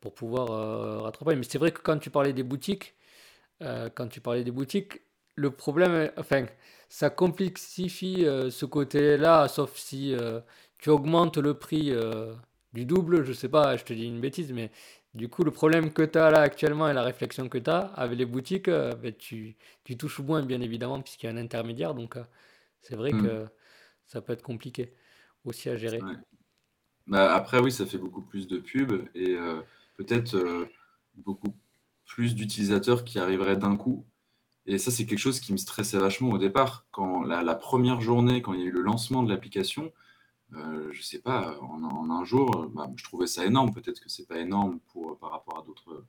[0.00, 1.36] pour pouvoir rattraper.
[1.36, 2.94] Mais c'est vrai que quand tu parlais des boutiques,
[3.60, 5.00] quand tu parlais des boutiques,
[5.36, 6.46] le problème, enfin,
[6.88, 10.40] ça complexifie euh, ce côté-là, sauf si euh,
[10.78, 12.34] tu augmentes le prix euh,
[12.72, 14.70] du double, je sais pas, je te dis une bêtise, mais
[15.14, 17.78] du coup, le problème que tu as là actuellement et la réflexion que tu as
[17.78, 21.94] avec les boutiques, ben, tu, tu, touches moins, bien évidemment, puisqu'il y a un intermédiaire,
[21.94, 22.16] donc
[22.82, 23.22] c'est vrai hmm.
[23.22, 23.46] que
[24.06, 24.92] ça peut être compliqué
[25.44, 26.00] aussi à gérer.
[27.06, 29.36] Bah, après, oui, ça fait beaucoup plus de pubs et
[29.96, 30.36] peut-être
[31.14, 31.54] beaucoup
[32.04, 34.04] plus d'utilisateurs qui arriveraient d'un coup
[34.66, 36.86] et ça, c'est quelque chose qui me stressait vachement au départ.
[36.90, 39.92] Quand la, première journée, quand il y a eu le lancement de l'application,
[40.54, 43.72] euh, je sais pas, en, un jour, bah, je trouvais ça énorme.
[43.72, 46.04] Peut-être que c'est pas énorme pour, par rapport à d'autres,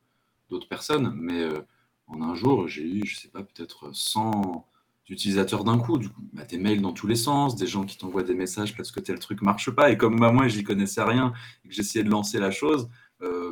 [0.49, 1.59] d'autres personnes, mais euh,
[2.07, 4.65] en un jour, j'ai eu, je sais pas, peut-être 100
[5.09, 5.99] utilisateurs d'un coup.
[6.33, 8.99] Bah, des mails dans tous les sens, des gens qui t'envoient des messages parce que
[8.99, 9.91] tel truc marche pas.
[9.91, 12.89] Et comme bah, moi, j'y connaissais rien et que j'essayais de lancer la chose,
[13.21, 13.51] euh,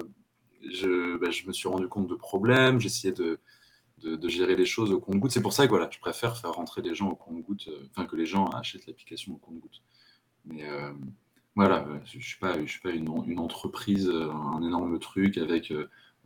[0.63, 2.79] je, je me suis rendu compte de problèmes.
[2.79, 3.39] J'essayais de
[4.03, 5.31] de, gérer les choses au compte-goutte.
[5.31, 8.05] C'est pour ça que voilà, je préfère faire rentrer les gens au compte-goutte, euh, enfin
[8.05, 9.81] que les gens achètent l'application au compte-goutte.
[10.45, 10.91] Mais euh,
[11.55, 15.73] voilà, je ne suis pas, je suis pas une, entreprise, euh, un énorme truc avec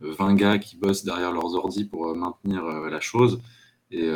[0.00, 3.40] 20 gars qui bossent derrière leurs ordi pour maintenir la chose.
[3.90, 4.08] Et,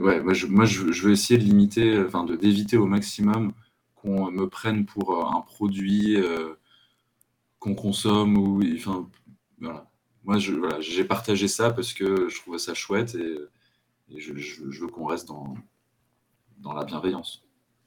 [0.00, 3.52] ouais, moi, je, moi je, veux essayer de limiter, enfin de d'éviter au maximum
[3.94, 6.16] qu'on me prenne pour un produit
[7.58, 9.08] qu'on consomme ou enfin
[9.60, 9.88] voilà
[10.24, 13.38] moi, j'ai partagé ça parce que je trouvais ça chouette et,
[14.16, 15.54] je, veux qu'on reste dans,
[16.58, 17.42] dans la bienveillance.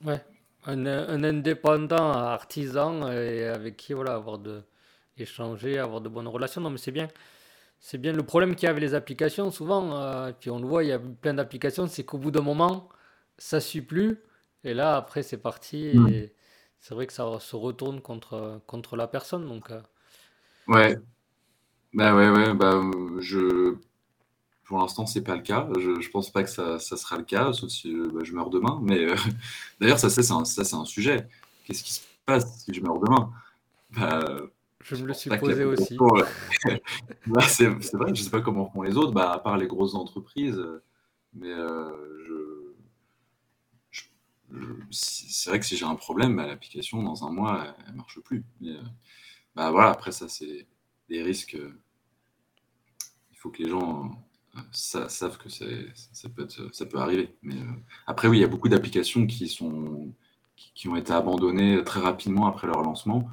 [0.06, 0.24] Ouais,
[0.66, 0.86] un,
[1.24, 4.64] indépendant artisan et avec qui voilà, avoir de
[5.18, 6.62] échanger, avoir de bonnes relations.
[6.62, 7.08] Non, mais c'est bien.
[7.80, 10.68] C'est bien le problème qu'il y a avec les applications, souvent, euh, puis on le
[10.68, 12.88] voit, il y a plein d'applications, c'est qu'au bout d'un moment,
[13.40, 14.20] ça ne suit plus,
[14.64, 16.08] et là, après, c'est parti, Mm.
[16.10, 16.36] et
[16.80, 19.72] c'est vrai que ça se retourne contre, contre la personne, donc...
[19.72, 19.82] euh,
[20.68, 20.96] Ouais,
[21.94, 23.76] bah ouais, ouais, bah euh, je
[24.66, 25.70] pour l'instant c'est pas le cas.
[25.80, 28.34] Je, je pense pas que ça, ça sera le cas, sauf si euh, bah, je
[28.34, 28.80] meurs demain.
[28.84, 29.16] Mais euh,
[29.82, 31.28] d'ailleurs, ça c'est un, ça c'est un sujet.
[31.66, 33.32] Qu'est-ce qui se passe si je meurs demain?
[33.92, 34.26] Bah,
[34.84, 36.04] je me le suis posé aussi.
[36.18, 36.26] euh,
[37.28, 39.68] bah, c'est c'est vrai, je sais pas comment font les autres, bah, à part les
[39.68, 40.62] grosses entreprises.
[41.34, 42.74] Mais je,
[43.92, 44.02] je-
[44.52, 44.58] je-
[44.92, 48.20] c'est vrai que si j'ai un problème, bah, l'application dans un mois, elle, elle marche
[48.22, 48.44] plus.
[48.62, 48.76] Mais,
[49.56, 50.68] bah voilà, après ça c'est
[51.20, 51.56] risques.
[51.56, 51.74] euh,
[53.32, 54.12] il faut que les gens
[54.58, 57.36] euh, sa- savent que c'est, ça peut être- ça peut arriver.
[57.42, 57.66] Mais euh,
[58.08, 60.14] après, oui, il y a beaucoup d'applications qui sont,
[60.76, 63.30] qui, ont été abandonnées très rapidement après leur lancement.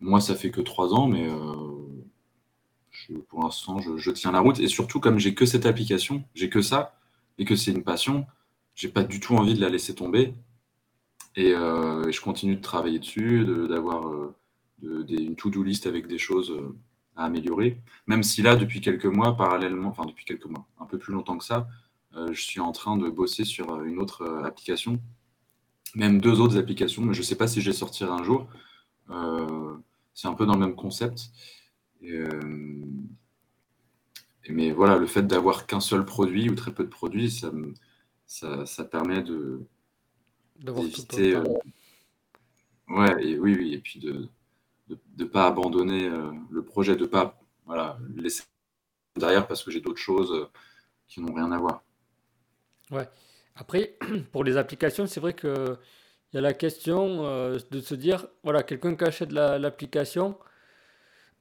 [0.00, 1.28] Moi, ça fait que trois ans, mais
[2.90, 4.58] je- pour l'instant, je, tiens la route.
[4.60, 6.94] Et surtout, comme j'ai que cette application, j'ai que ça,
[7.38, 8.26] et que c'est une passion,
[8.74, 10.34] j'ai pas du tout envie de la laisser tomber.
[11.36, 14.10] Et, je continue de travailler dessus, de- d'avoir
[14.82, 16.76] de- des- une to-do list avec des choses euh,
[17.16, 17.80] à améliorer.
[18.06, 21.38] Même si là, depuis quelques mois, parallèlement, enfin depuis quelques mois, un peu plus longtemps
[21.38, 21.68] que ça,
[22.16, 25.00] euh, je suis en train de bosser sur euh, une autre application,
[25.94, 28.48] même deux autres applications, mais je ne sais pas si je les sortirai un jour.
[29.10, 29.76] Euh,
[30.14, 31.30] c'est un peu dans le même concept.
[32.02, 32.84] Et, euh,
[34.48, 37.50] mais voilà, le fait d'avoir qu'un seul produit ou très peu de produits, ça,
[38.26, 39.60] ça, ça permet de
[41.16, 41.36] d'éviter.
[42.88, 44.28] Ouais, et oui, oui, et puis de
[44.90, 48.44] de ne pas abandonner euh, le projet, de pas voilà, laisser
[49.16, 50.46] derrière parce que j'ai d'autres choses euh,
[51.08, 51.82] qui n'ont rien à voir.
[52.90, 53.08] Ouais.
[53.56, 53.96] Après,
[54.32, 55.76] pour les applications, c'est vrai que
[56.32, 60.38] il y a la question euh, de se dire, voilà, quelqu'un qui achète la- l'application,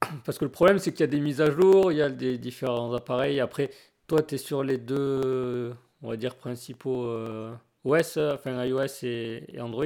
[0.26, 2.10] parce que le problème, c'est qu'il y a des mises à jour, il y a
[2.10, 3.40] des différents appareils.
[3.40, 3.72] Après,
[4.08, 9.44] toi, tu es sur les deux, on va dire, principaux euh, OS, enfin iOS et,
[9.50, 9.86] et Android.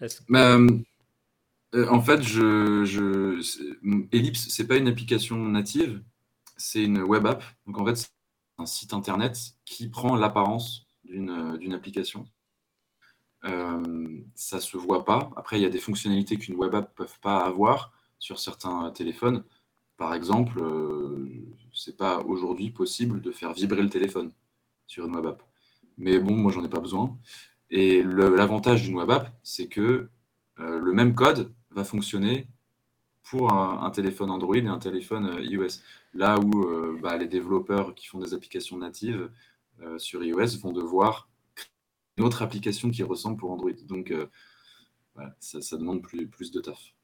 [0.00, 0.56] Est-ce Mais,
[1.74, 3.40] euh, en fait, je, je,
[4.12, 6.02] Ellipse, c'est pas une application native,
[6.56, 7.42] c'est une web app.
[7.66, 8.08] Donc en fait, c'est
[8.58, 12.26] un site internet qui prend l'apparence d'une application.
[13.44, 15.30] Euh, ça se voit pas.
[15.36, 18.90] Après, il y a des fonctionnalités qu'une web app ne peuvent pas avoir sur certains
[18.90, 19.44] téléphones.
[19.96, 21.28] Par exemple, euh,
[21.72, 24.32] c'est pas aujourd'hui possible de faire vibrer le téléphone
[24.86, 25.42] sur une web app.
[25.98, 27.16] Mais bon, moi, j'en ai pas besoin.
[27.70, 30.08] Et l'avantage d'une web app, c'est que
[30.60, 32.48] euh, le même code va fonctionner
[33.22, 35.80] pour un, un téléphone Android et un téléphone euh, iOS.
[36.14, 39.30] Là où euh, bah, les développeurs qui font des applications natives
[39.80, 41.28] euh, sur iOS vont devoir
[42.16, 43.70] une autre application qui ressemble pour Android.
[43.86, 44.26] Donc, euh,
[45.14, 46.94] voilà, ça, ça demande plus, plus de taf.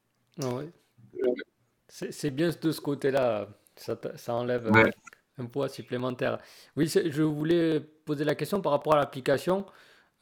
[0.43, 0.71] Ah ouais.
[1.89, 4.91] C'est bien de ce côté-là, ça, enlève Ouais,
[5.39, 6.39] un poids supplémentaire.
[6.77, 9.67] Oui, je voulais poser la question par rapport à l'application.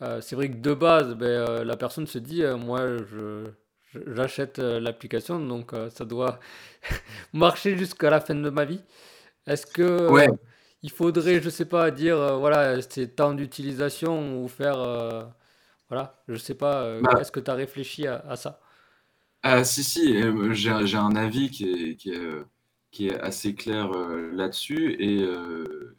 [0.03, 3.51] Euh, c'est vrai que de base, ben, euh, la personne se dit, euh, moi, je-
[4.07, 6.41] j'achète euh, l'application, donc euh, ça doit
[7.33, 8.81] marcher jusqu'à la fin de ma vie.
[9.47, 10.29] Est-ce que ouais.
[10.29, 10.37] euh,
[10.83, 15.25] il faudrait, je sais pas, dire, voilà, c'est temps d'utilisation ou faire, euh,
[15.89, 18.61] voilà, je sais pas, Bah, est-ce que tu as réfléchi à, à ça?
[19.43, 20.15] ah, si, si,
[20.53, 22.45] j'ai, un avis qui est, qui est,
[22.93, 24.97] qui est assez clair là-dessus.
[25.01, 25.97] Et euh,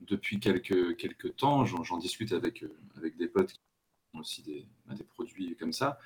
[0.00, 2.64] depuis quelques, quelques temps, j'en, discute avec,
[2.96, 3.60] avec des potes qui
[4.14, 5.98] ont aussi des, des produits comme ça.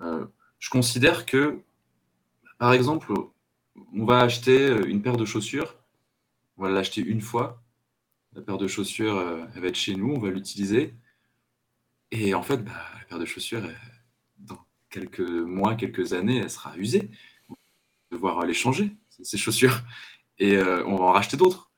[0.00, 0.26] Euh,
[0.58, 1.60] je considère que,
[2.58, 3.12] par exemple,
[3.92, 5.76] on va acheter une paire de chaussures,
[6.56, 7.62] on va l'acheter une fois.
[8.34, 10.94] La paire de chaussures, euh, elle va être chez nous, on va l'utiliser.
[12.10, 13.62] Et en fait, bah, la paire de chaussures,
[14.38, 14.58] dans
[14.90, 17.10] quelques mois, quelques années, elle sera usée.
[17.48, 17.58] On va
[18.12, 19.82] devoir les changer, ces chaussures.
[20.38, 21.70] Et euh, on va en racheter d'autres.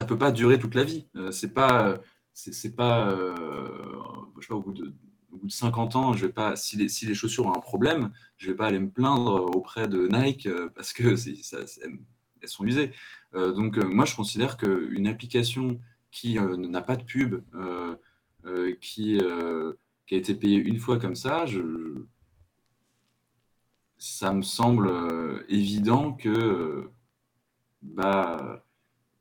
[0.00, 1.06] Ça peut pas durer toute la vie.
[1.16, 2.00] Euh, c'est pas,
[2.32, 3.92] c'est pas, euh,
[4.36, 4.94] je sais pas, au bout de,
[5.32, 7.60] au bout de 50 ans, je vais pas, si les, si les chaussures ont un
[7.60, 11.58] problème, je vais pas aller me plaindre auprès de Nike euh, parce que ça-
[12.40, 12.92] elles sont usées.
[13.34, 17.42] Euh, donc euh, moi, je considère qu'une application qui n'a pas de pub,
[18.80, 22.04] qui, a été payée une fois comme ça, je,
[23.96, 24.92] ça me semble
[25.48, 26.90] évident que
[27.80, 28.62] bah,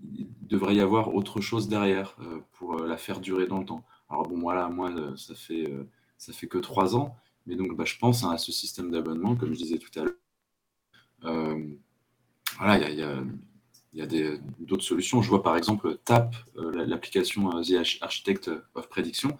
[0.03, 2.17] il devrait y avoir autre chose derrière
[2.51, 3.85] pour la faire durer dans le temps.
[4.09, 5.71] Alors bon, voilà, moi, ça fait,
[6.21, 7.15] ça fait que trois ans,
[7.47, 10.13] mais donc bah, je pense à ce système d'abonnement, comme je disais tout à l'heure.
[11.23, 11.67] Euh,
[12.59, 12.99] voilà, il
[13.93, 14.07] y a,
[14.59, 15.23] d'autres solutions.
[15.23, 19.37] Je vois par exemple TAP, euh, la- l'application euh, The Arch- Architect of Prediction.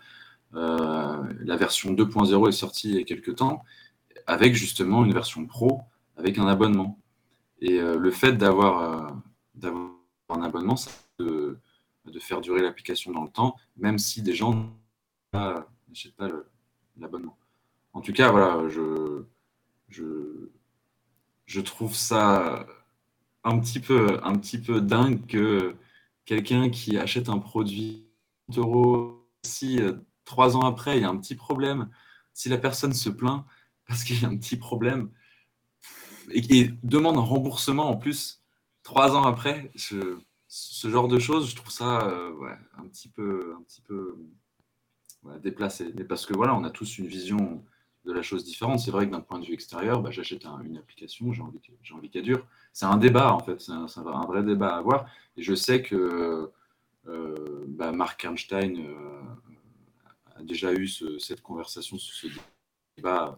[0.54, 3.64] La version 2.0 est sortie il y a quelques temps,
[4.26, 5.82] avec justement une version pro,
[6.18, 7.00] avec un abonnement.
[7.62, 9.16] Et le fait d'avoir
[10.30, 10.90] un abonnement, ça
[11.20, 11.60] de,
[12.06, 14.74] de faire durer l'application dans le temps, même si des gens
[15.34, 16.28] n'achètent pas
[16.98, 17.38] l'abonnement.
[17.94, 19.24] En tout cas, voilà, je,
[19.90, 20.50] je,
[21.46, 22.66] je trouve ça
[23.44, 25.76] un petit peu, un petit peu dingue que
[26.26, 28.08] quelqu'un qui achète un produit
[28.52, 29.94] 30 euros, si euh,
[30.26, 31.90] trois ans après il y a un petit problème,
[32.34, 33.46] si la personne se plaint
[33.88, 35.10] parce qu'il y a un petit problème
[36.32, 38.44] et, demande un remboursement en plus
[38.84, 43.64] trois ans après, ce genre de choses, je trouve ça euh, un petit peu, un
[43.64, 44.18] petit peu
[45.42, 45.92] déplacé.
[45.96, 47.64] Mais parce que voilà, on a tous une vision
[48.06, 48.80] de la chose différente.
[48.80, 51.60] C'est vrai que d'un point de vue extérieur, bah, j'achète une application, j'ai envie,
[51.94, 52.46] envie qu'elle dure.
[52.74, 55.06] C'est un débat, en fait, c'est un, vrai débat à avoir.
[55.38, 56.52] Et je sais que
[57.08, 59.22] euh, bah, Mark Kernstein euh,
[60.36, 62.28] a déjà eu cette conversation ce
[62.98, 63.38] débat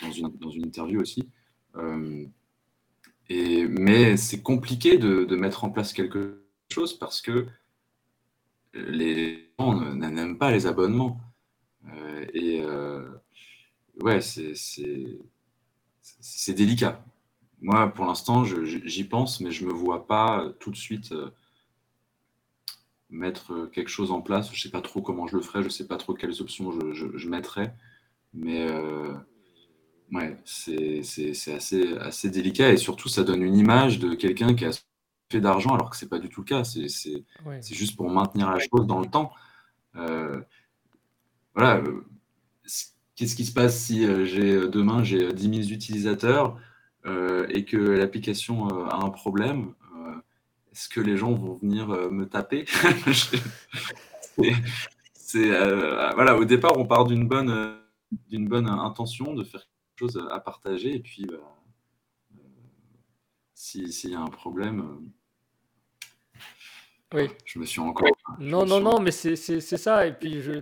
[0.00, 0.10] dans
[0.50, 1.28] une, interview aussi.
[1.76, 2.26] Euh,
[3.28, 7.46] mais c'est compliqué de, mettre en place quelque chose parce que
[8.74, 11.20] les gens n'aiment pas les abonnements.
[12.34, 12.62] et
[14.02, 14.20] ouais,
[16.20, 17.04] c'est délicat.
[17.60, 21.30] Moi, pour l'instant, j'y pense, mais je ne me vois pas tout de suite euh,
[23.10, 24.48] mettre quelque chose en place.
[24.48, 26.40] Je ne sais pas trop comment je le ferai, je ne sais pas trop quelles
[26.40, 27.70] options je, mettrai.
[28.32, 29.12] Mais euh,
[30.12, 31.00] ouais, c'est
[31.54, 34.70] assez, assez délicat et surtout, ça donne une image de quelqu'un qui a
[35.38, 36.64] d'argent alors que ce n'est pas du tout le cas.
[36.64, 39.32] C'est juste pour maintenir la chose dans le temps.
[39.96, 40.40] Euh,
[41.54, 41.82] voilà
[43.20, 46.58] qu'est-ce qui se passe si euh, j'ai euh, demain j'ai 10 euh, 000 utilisateurs
[47.50, 49.72] et que l'application a un problème
[50.70, 52.66] Est-ce que les gens vont venir me taper?
[55.14, 55.48] C'est
[56.14, 57.78] voilà, au départ, on part d'une bonne
[58.28, 61.38] d'une bonne intention de faire quelque chose à partager et puis bah,
[63.54, 65.10] s'il y a un problème.
[67.14, 67.28] Oui.
[67.44, 68.08] Je me suis encore.
[68.38, 70.06] Non, non, non, mais c'est ça.
[70.06, 70.60] Et puis, je,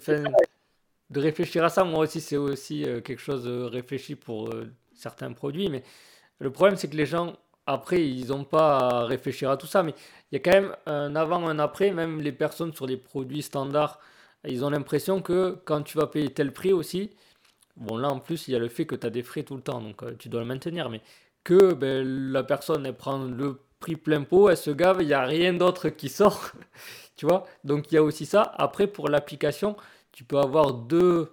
[1.10, 1.84] de réfléchir à ça.
[1.84, 5.68] Moi aussi, c'est aussi euh, quelque chose de réfléchi pour euh, certains produits.
[5.68, 5.82] Mais
[6.38, 9.82] le problème, c'est que les gens, après, ils n'ont pas à réfléchir à tout ça.
[9.82, 9.94] Mais
[10.30, 11.92] il y a quand même un avant, un après.
[11.92, 13.98] Même les personnes sur les produits standards,
[14.46, 17.10] ils ont l'impression que quand tu vas payer tel prix aussi,
[17.76, 19.56] bon, là en plus, il y a le fait que tu as des frais tout
[19.56, 19.80] le temps.
[19.80, 20.90] Donc, euh, tu dois le maintenir.
[20.90, 21.00] Mais
[21.44, 25.12] que ben, la personne, elle prend le prix plein pot, elle se gave, il n'y
[25.12, 26.52] a rien d'autre qui sort.
[27.16, 28.42] tu vois Donc, il y a aussi ça.
[28.56, 29.76] Après, pour l'application
[30.18, 31.32] tu peux avoir deux,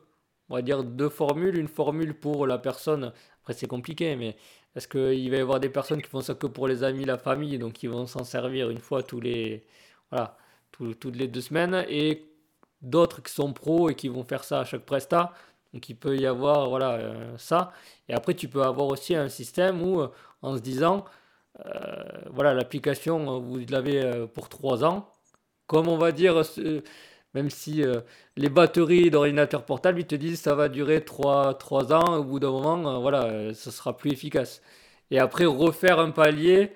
[0.50, 1.58] on va dire deux formules.
[1.58, 4.38] Une formule pour la personne, après c'est compliqué, mais
[4.76, 7.18] est-ce qu'il va y avoir des personnes qui font ça que pour les amis, la
[7.18, 9.66] famille, donc ils vont s'en servir une fois tous les,
[10.12, 10.38] voilà,
[10.72, 12.26] toutes les deux semaines, et
[12.84, 15.34] d'autres qui sont pros et qui vont faire ça à chaque presta.
[15.74, 17.74] Donc il peut y avoir voilà, euh, ça.
[18.08, 20.12] Et après, tu peux avoir aussi un système où, euh,
[20.44, 21.06] en se disant,
[22.32, 25.10] voilà, l'application, vous l'avez pour trois ans.
[25.68, 26.44] Comme on va dire,
[27.36, 28.00] même si euh,
[28.38, 32.40] les batteries d'ordinateur portable, ils te disent ça va durer 3, 3 ans, au bout
[32.40, 34.62] d'un moment, euh, voilà, euh, ça sera plus efficace.
[35.12, 36.72] Et après, refaire un palier,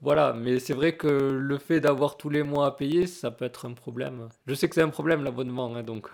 [0.00, 0.32] voilà.
[0.32, 3.66] Mais c'est vrai que le fait d'avoir tous les mois à payer, ça peut être
[3.66, 4.28] un problème.
[4.46, 6.08] Je sais que c'est un problème l'abonnement, hein, donc.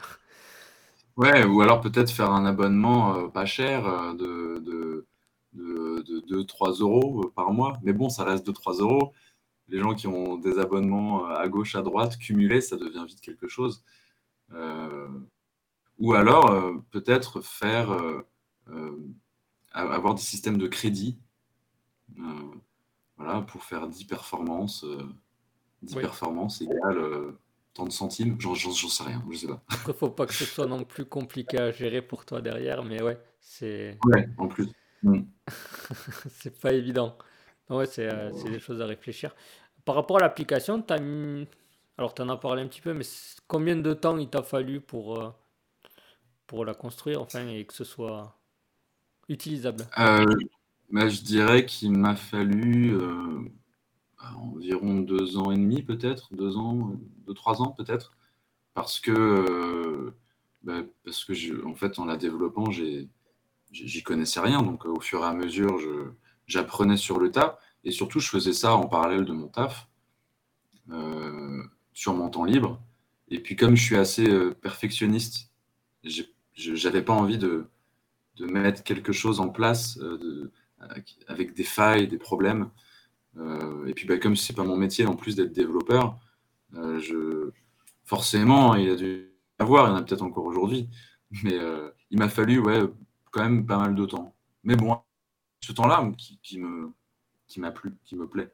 [1.17, 3.83] Ouais, ou alors peut-être faire un abonnement pas cher
[4.15, 5.07] de,
[5.53, 7.79] de, de 2-3 euros par mois.
[7.83, 9.13] Mais bon, ça reste 2-3 euros
[9.71, 13.49] les gens qui ont des abonnements à gauche, à droite, cumulés, ça devient vite quelque
[13.49, 13.85] chose.
[14.53, 15.09] Euh,
[15.99, 18.97] ou alors, euh, peut-être faire euh,
[19.73, 21.19] avoir des systèmes de crédit
[23.17, 24.85] voilà, pour faire 10 performances.
[25.83, 27.35] 10 performances égale
[27.75, 28.41] tant de centimes.
[28.41, 29.63] J'en sais rien, je sais pas.
[29.69, 33.03] Après, faut pas que ce soit non plus compliqué à gérer pour toi derrière, mais
[33.03, 33.99] ouais, c'est.
[34.05, 34.69] Ouais, en plus.
[35.03, 35.21] Mm.
[36.31, 37.17] c'est pas évident.
[37.69, 38.09] Ouais, c'est
[38.51, 39.35] des choses à réfléchir.
[39.85, 40.99] Par rapport à l'application, tu as
[41.97, 43.05] Alors, tu en as parlé un petit peu, mais
[43.47, 45.31] combien de temps il t'a fallu pour, euh,
[46.47, 48.37] pour la construire, enfin, et que ce soit
[49.29, 49.87] utilisable?
[49.99, 50.25] Euh,
[50.91, 53.41] bah, Je dirais qu'il m'a fallu euh,
[54.37, 56.93] environ deux ans et demi, peut-être, deux ans,
[57.27, 58.13] deux, trois ans, peut-être,
[58.75, 60.13] parce que,
[60.63, 62.71] bah, parce que je, en fait, en la développant,
[63.73, 65.79] j'y connaissais rien, donc au fur et à mesure,
[66.47, 67.59] j'apprenais sur le tas.
[67.85, 69.89] Et surtout, je faisais ça en parallèle de mon taf,
[70.91, 71.63] euh,
[71.93, 72.81] sur mon temps libre.
[73.29, 75.51] Et puis, comme je suis assez euh, perfectionniste,
[76.03, 77.67] je n'avais pas envie de,
[78.37, 80.51] de, mettre quelque chose en place euh,
[81.29, 82.71] avec des failles, des problèmes.
[83.87, 86.19] et puis, bah, comme ce n'est pas mon métier en plus d'être développeur,
[86.73, 87.51] je,
[88.05, 90.89] forcément, il y a dû avoir, il y en a peut-être encore aujourd'hui,
[91.43, 91.59] mais
[92.11, 92.83] il m'a fallu ouais,
[93.31, 94.35] quand même pas mal de temps.
[94.65, 94.99] Mais bon,
[95.61, 96.93] ce temps-là qui, me
[97.47, 98.53] qui m'a plu, qui me plaît.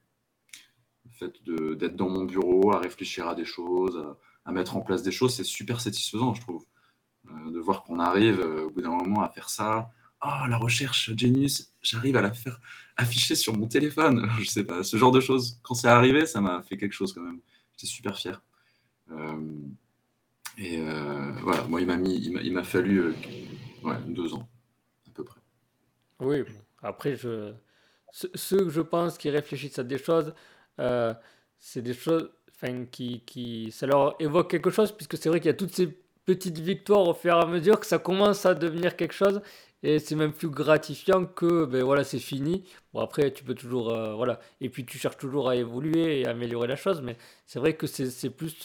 [1.04, 1.42] Le fait
[1.76, 4.02] d'être dans mon bureau, à réfléchir à des choses,
[4.44, 6.64] à, mettre en place des choses, c'est super satisfaisant, je trouve.
[7.28, 9.90] Euh, de voir qu'on arrive au bout d'un moment à faire ça.
[10.24, 12.60] Oh, la recherche Genius, j'arrive à la faire
[12.96, 14.28] afficher sur mon téléphone.
[14.38, 15.58] Je sais pas, ce genre de choses.
[15.62, 17.40] Quand c'est arrivé, ça m'a fait quelque chose quand même.
[17.72, 18.42] J'étais super fier.
[20.58, 20.80] et
[21.42, 23.14] voilà, moi, il m'a fallu
[24.08, 24.48] deux ans.
[26.20, 26.44] Oui,
[26.82, 27.52] après, je...
[28.12, 30.34] ceux que je pense qui réfléchissent à des choses,
[30.80, 31.14] euh,
[31.58, 32.30] c'est des choses
[32.90, 33.70] qui, qui.
[33.72, 35.88] Ça leur évoque quelque chose, puisque c'est vrai qu'il y a toutes ces
[36.24, 39.40] petites victoires au fur et à mesure que ça commence à devenir quelque chose.
[39.82, 42.64] Et c'est même plus gratifiant que ben voilà, c'est fini.
[42.92, 43.90] Bon, après, tu peux toujours.
[43.92, 44.40] Euh, voilà.
[44.60, 47.02] Et puis, tu cherches toujours à évoluer et à améliorer la chose.
[47.02, 48.56] Mais c'est vrai que c'est plus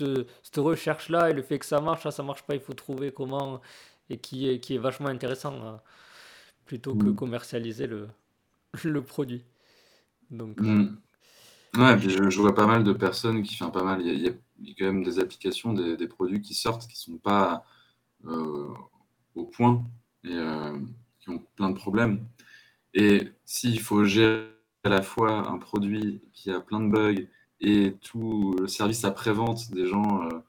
[0.44, 3.12] cette recherche-là et le fait que ça marche, ça, ça marche pas, il faut trouver
[3.12, 3.62] comment
[4.10, 5.82] et qui est, qui est vachement intéressant hein,
[6.72, 7.16] plutôt que mm.
[7.16, 8.08] commercialiser le,
[8.86, 9.44] le produit.
[10.30, 10.96] Donc, mm.
[11.78, 14.02] Ouais, puis je, vois pas mal de personnes qui font pas mal.
[14.02, 14.32] Il y, a,
[14.80, 17.66] quand même des applications, des, des, produits qui sortent qui sont pas
[18.26, 18.70] euh,
[19.36, 19.84] au point
[20.24, 20.80] et euh,
[21.20, 22.26] qui ont plein de problèmes.
[22.94, 24.48] Et s'il faut gérer
[24.86, 27.28] à la fois un produit qui a plein de bugs
[27.60, 30.40] et tout le service après-vente des gens euh,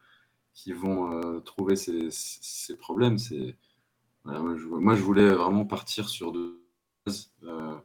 [0.54, 3.18] qui vont euh, trouver ces, ces problèmes.
[3.18, 3.56] C'est,
[4.24, 6.62] moi, je, moi, je, voulais vraiment partir sur deux
[7.04, 7.76] bases euh,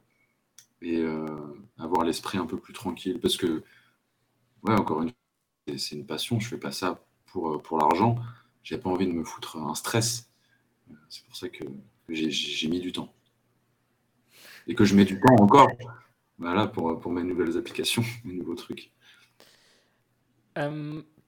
[0.80, 1.26] et euh,
[1.78, 3.20] avoir l'esprit un peu plus tranquille.
[3.20, 3.62] Parce que,
[4.62, 6.40] ouais, encore une fois, c'est une passion.
[6.40, 8.16] Je fais pas ça pour, pour l'argent.
[8.62, 10.30] J'ai pas envie de me foutre un stress.
[11.08, 11.64] C'est pour ça que,
[12.08, 13.12] j'ai mis du temps.
[14.66, 15.70] Et que je mets du temps encore
[16.38, 18.92] voilà, pour, pour mes nouvelles applications, mes nouveaux trucs.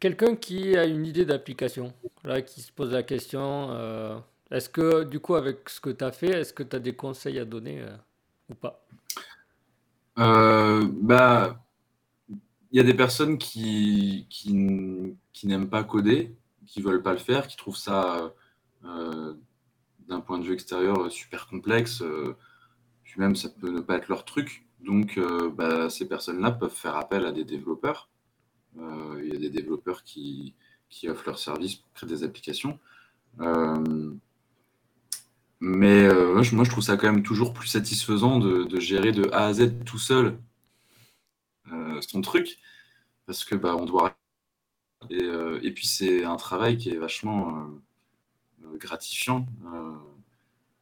[0.00, 1.92] Quelqu'un qui a une idée d'application,
[2.24, 4.18] là, qui se pose la question, euh,
[4.50, 6.94] est-ce que, du coup, avec ce que tu as fait, est-ce que tu as des
[6.94, 7.96] conseils à donner euh,
[8.48, 8.86] ou pas?
[10.18, 11.64] Euh, bah,
[12.28, 14.26] Il y a des personnes qui,
[15.44, 16.36] n'aiment pas coder,
[16.66, 18.32] qui veulent pas le faire, qui trouvent ça,
[18.82, 22.02] d'un point de vue extérieur, super complexe.
[23.04, 24.66] puis même, ça peut ne pas être leur truc.
[24.80, 25.18] Donc,
[25.54, 28.10] bah, ces personnes-là peuvent faire appel à des développeurs
[28.78, 30.54] euh, il y a des développeurs qui,
[31.08, 32.78] offrent leurs services pour créer des applications.
[33.40, 34.12] Euh,
[35.60, 39.46] mais euh, moi, je trouve ça quand même toujours plus satisfaisant de, gérer de A
[39.46, 40.38] à Z tout seul
[42.00, 42.58] son truc,
[43.26, 44.16] parce que bah, on doit.
[45.10, 47.68] Et, puis c'est un travail qui est vachement
[48.76, 49.46] gratifiant.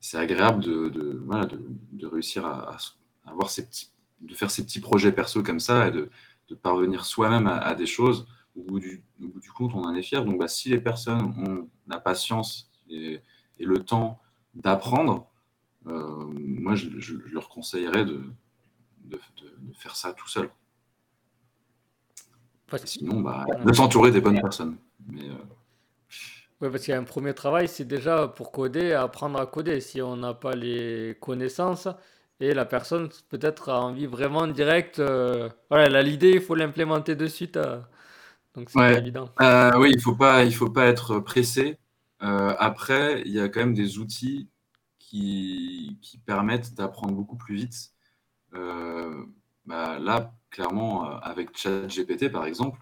[0.00, 2.76] c'est agréable de, de, réussir à,
[3.26, 3.68] avoir ces
[4.20, 6.10] de faire ces petits projets perso comme ça et de,
[6.48, 8.26] de parvenir soi-même à, des choses,
[8.56, 10.24] au bout, du, bout, du, compte, on en est fier.
[10.24, 13.20] Donc, bah, si les personnes ont la patience et,
[13.60, 14.20] le temps
[14.58, 15.26] d'apprendre,
[15.86, 18.22] euh, moi, je, leur conseillerais de,
[19.04, 19.18] de,
[19.78, 20.50] faire ça tout seul.
[22.84, 24.76] Sinon, bah, de s'entourer des bonnes personnes.
[25.06, 25.34] Mais, euh,
[26.60, 29.80] Oui, parce qu'il y a un premier travail, c'est déjà pour coder, apprendre à coder.
[29.80, 31.88] Si on n'a pas les connaissances,
[32.40, 34.98] et la personne peut-être a envie vraiment direct.
[34.98, 37.58] Euh, voilà, elle a l'idée, il faut l'implémenter de suite.
[38.54, 39.30] Donc c'est évident.
[39.78, 41.78] Oui, il faut pas, il faut pas être pressé.
[42.20, 44.48] Après, il y a quand même des outils
[44.98, 47.92] qui, permettent d'apprendre beaucoup plus vite.
[48.52, 52.80] Bah, là, clairement, avec ChatGPT par exemple,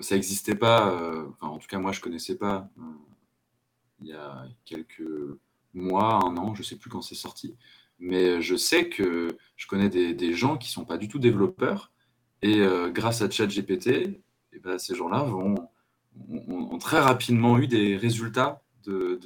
[0.00, 0.94] ça n'existait pas.
[1.40, 2.70] En tout cas, moi, je connaissais pas.
[4.00, 5.02] il y a quelques
[5.74, 7.56] mois, un an, je sais plus quand c'est sorti.
[7.98, 11.92] Mais je sais que je connais des, gens qui ne sont pas du tout développeurs.
[12.42, 14.20] Et euh, grâce à ChatGPT,
[14.52, 15.56] eh ben, ces gens-là vont,
[16.30, 19.18] ont, très rapidement eu des résultats de,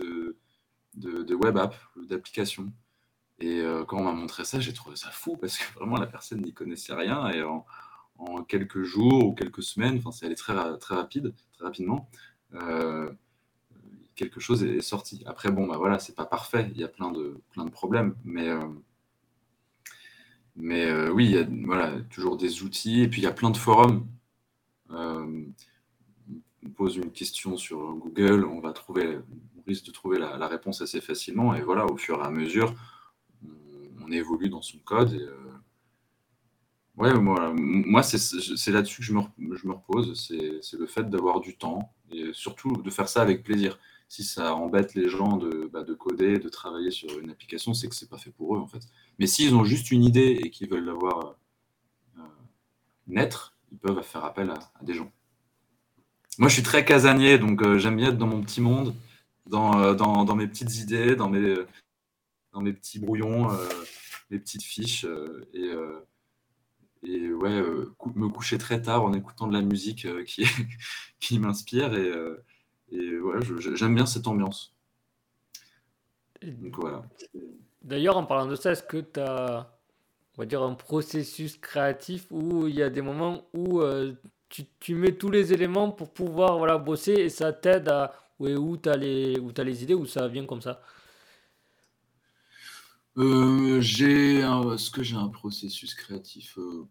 [0.95, 1.74] de, web app,
[2.09, 2.72] d'applications.
[3.38, 6.07] Et euh, quand on m'a montré ça, j'ai trouvé ça fou parce que vraiment la
[6.07, 7.28] personne n'y connaissait rien.
[7.30, 7.64] Et en,
[8.45, 12.09] quelques jours ou quelques semaines, c'est allé très, très rapide, très rapidement.
[12.55, 13.11] Euh,
[14.14, 15.22] quelque chose est sorti.
[15.26, 18.49] Après, bon, bah voilà, c'est pas parfait, il y a plein de, de problèmes, mais,
[18.49, 18.61] euh,
[21.11, 23.57] oui, il y a voilà, toujours des outils, et puis il y a plein de
[23.57, 24.07] forums.
[26.70, 29.18] Pose une question sur Google, on va trouver,
[29.56, 32.74] on risque de trouver la, réponse assez facilement, et voilà, au fur et à mesure,
[34.00, 35.34] on, évolue dans son code.
[36.94, 37.18] Voilà.
[37.18, 42.72] moi, c'est là-dessus que je me, repose, c'est le fait d'avoir du temps, et surtout
[42.72, 43.78] de faire ça avec plaisir
[44.12, 47.88] si ça embête les gens de, bah, de coder, de travailler sur une application, c'est
[47.88, 48.82] que c'est pas fait pour eux en fait.
[49.18, 51.38] Mais s'ils ont juste une idée et qu'ils veulent l'avoir
[52.18, 52.22] euh,
[53.06, 55.10] naître, ils peuvent faire appel à, des gens.
[56.39, 58.95] Moi, je suis très casanier, donc euh, j'aime bien être dans mon petit monde,
[59.47, 61.57] dans, euh, dans, mes petites idées, dans mes,
[62.53, 63.49] dans mes petits brouillons,
[64.30, 65.07] mes petites fiches.
[65.55, 65.70] et
[67.05, 67.61] et ouais,
[68.14, 70.45] me coucher très tard en écoutant de la musique qui,
[71.20, 71.93] qui m'inspire.
[71.95, 72.12] Et,
[72.93, 73.41] et ouais,
[73.74, 74.72] j'aime bien cette ambiance.
[76.43, 77.03] Donc voilà.
[77.83, 79.68] D'ailleurs, en parlant de ça, est-ce que tu as
[80.37, 83.83] on va dire un processus créatif où il y a des moments où
[84.53, 88.76] tu, tu, mets tous les éléments pour pouvoir voilà, bosser et ça t'aide à où
[88.76, 90.82] tu as, les, où les idées ou ça vient comme ça
[93.16, 96.86] euh, j'ai Est-ce que j'ai un processus créatif euh,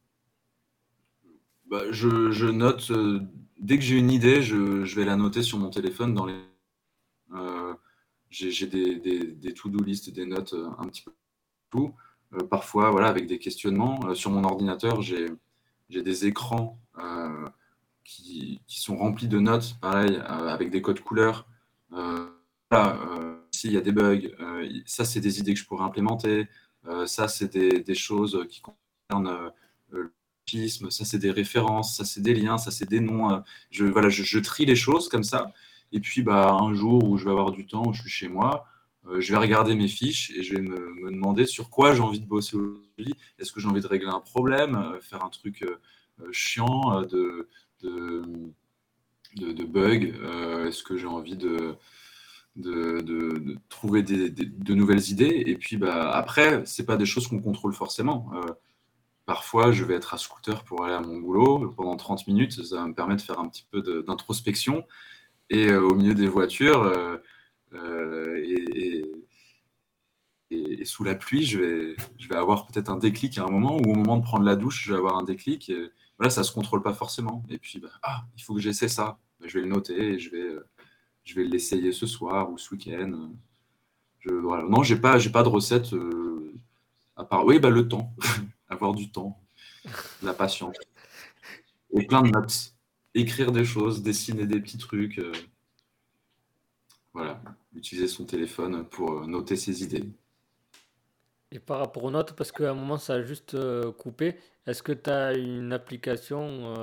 [1.68, 3.22] bah, je, je, note, euh,
[3.60, 6.36] dès que j'ai une idée, je, je, vais la noter sur mon téléphone dans les.
[8.30, 11.12] j'ai des, des, des to-do list, des notes un petit peu
[11.70, 11.94] tout.
[12.50, 14.14] parfois, voilà, avec des questionnements.
[14.16, 15.28] sur mon ordinateur, j'ai
[16.00, 16.80] des écrans
[18.04, 21.48] qui, qui, sont remplis de notes, pareil, avec des codes couleurs.
[21.90, 22.98] Voilà,
[23.62, 26.48] s'il y a des bugs, euh, ça, c'est des idées que je pourrais implémenter.
[26.88, 29.50] Euh, ça, c'est des, choses qui concernent euh,
[29.92, 30.14] le
[30.46, 30.90] pisme.
[30.90, 31.98] Ça, c'est des références.
[31.98, 32.58] Ça, c'est des liens.
[32.58, 33.44] Ça, c'est des noms.
[33.70, 35.54] je, voilà, je, trie les choses comme ça.
[35.92, 38.30] Et puis, bah, un jour où je vais avoir du temps, où je suis chez
[38.30, 38.66] moi,
[39.20, 42.28] je vais regarder mes fiches et je vais me, demander sur quoi j'ai envie de
[42.28, 43.16] bosser aujourd'hui.
[43.40, 45.66] Est-ce que j'ai envie de régler un problème, faire un truc
[46.32, 47.48] chiant de,
[49.66, 50.16] bug
[50.68, 51.76] Est-ce que j'ai envie de,
[53.70, 55.44] trouver de nouvelles idées?
[55.46, 58.32] Et puis bah, après, ce pas des choses qu'on contrôle forcément.
[58.36, 58.42] Euh,
[59.26, 62.64] parfois, je vais être à scooter pour aller à mon boulot pendant 30 minutes.
[62.64, 64.86] Ça me permet de faire un petit peu d'introspection.
[65.50, 67.18] Et euh, au milieu des voitures, euh,
[67.74, 69.04] et,
[70.50, 73.92] et, sous la pluie, je vais, je avoir peut-être un déclic à un moment, ou
[73.92, 75.70] au moment de prendre la douche, je vais avoir un déclic.
[75.70, 77.44] Et, voilà, ça ne se contrôle pas forcément.
[77.50, 79.20] Et puis, bah, ah, il faut que j'essaie ça.
[79.40, 80.56] Bah, je vais le noter et je vais
[81.24, 83.32] je vais l'essayer ce soir ou ce week-end.
[84.20, 84.30] Je.
[84.32, 86.54] Non, j'ai pas, pas de recette euh,
[87.16, 87.46] à part.
[87.46, 88.14] Oui, bah, le temps,
[88.70, 89.40] avoir du temps,
[90.22, 90.76] la patience
[91.94, 92.74] et plein de notes,
[93.14, 95.20] écrire des choses, dessiner des petits trucs.
[95.20, 95.32] Euh,
[97.14, 97.42] voilà,
[97.76, 100.04] utiliser son téléphone pour euh, noter ses idées.
[101.52, 103.58] Et par rapport aux notes, parce qu'à un moment ça a juste
[103.98, 106.74] coupé, est-ce que tu as une application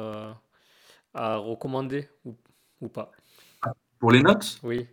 [1.14, 2.36] à recommander ou,
[2.82, 3.10] ou pas?
[3.98, 4.60] Pour les notes?
[4.62, 4.86] Oui.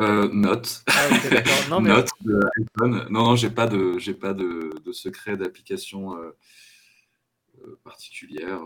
[0.00, 0.84] Euh, notes.
[0.88, 1.08] Ah,
[1.70, 3.06] non, notes de iPhone.
[3.10, 6.30] Non, non, j'ai pas de, j'ai pas de, de secret d'application euh,
[7.62, 8.60] euh, particulière.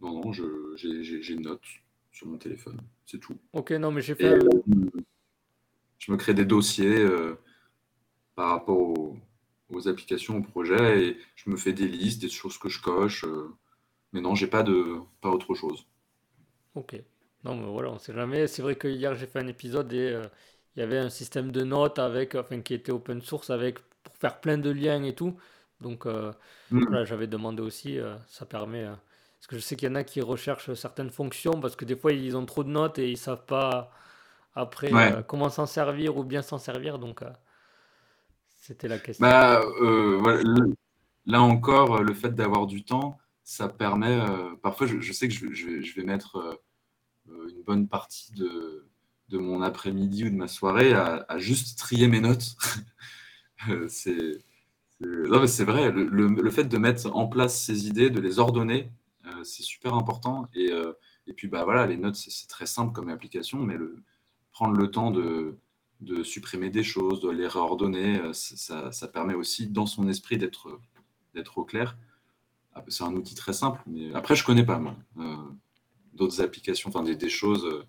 [0.00, 1.62] non, non, j'ai une note
[2.12, 2.80] sur mon téléphone.
[3.06, 3.36] C'est tout.
[3.52, 4.38] Ok, non, mais j'ai fait.
[5.98, 7.06] Je me crée des dossiers
[8.34, 9.16] par rapport aux,
[9.70, 13.24] aux, applications, aux projets, et je me fais des listes, des choses que je coche.
[14.12, 15.86] mais non, j'ai pas de, pas autre chose.
[16.74, 17.02] Ok.
[17.44, 18.46] Non, mais voilà, on sait jamais.
[18.48, 20.24] C'est vrai que hier, j'ai fait un épisode et euh,
[20.74, 24.16] il y avait un système de notes avec, enfin, qui était open source avec, pour
[24.16, 25.36] faire plein de liens et tout.
[25.80, 26.32] Donc, euh,
[26.70, 26.84] mm.
[26.86, 28.84] voilà, j'avais demandé aussi, euh, ça permet.
[28.84, 31.96] parce que je sais qu'il y en a qui recherchent certaines fonctions parce que des
[31.96, 33.92] fois, ils ont trop de notes et ils savent pas
[34.56, 34.90] après
[35.28, 36.98] comment s'en servir ou bien s'en servir.
[36.98, 37.22] Donc,
[38.60, 39.24] c'était la question.
[39.24, 39.62] Bah,
[41.26, 44.18] là encore, le fait d'avoir du temps, ça permet.
[44.62, 46.58] parfois, je, sais que je, je vais mettre
[47.30, 48.86] euh, une bonne partie de,
[49.28, 52.56] de mon après-midi ou de ma soirée à, juste trier mes notes.
[53.70, 54.44] Euh, c'est
[55.00, 58.90] c'est vrai, le, le, fait de mettre en place ces idées, de les ordonner,
[59.24, 60.46] euh, c'est super important.
[60.54, 60.70] Et,
[61.26, 64.02] et, puis, bah, voilà, les notes, c'est très simple comme application, mais le,
[64.56, 65.58] prendre le temps de,
[66.00, 70.78] de supprimer des choses, de les réordonner, ça, ça, permet aussi, dans son esprit, d'être
[71.56, 71.96] au clair.
[72.74, 74.96] Ah, c'est un outil très simple, mais après, je connais pas, moi
[76.16, 77.84] d'autres applications, enfin des, choses euh,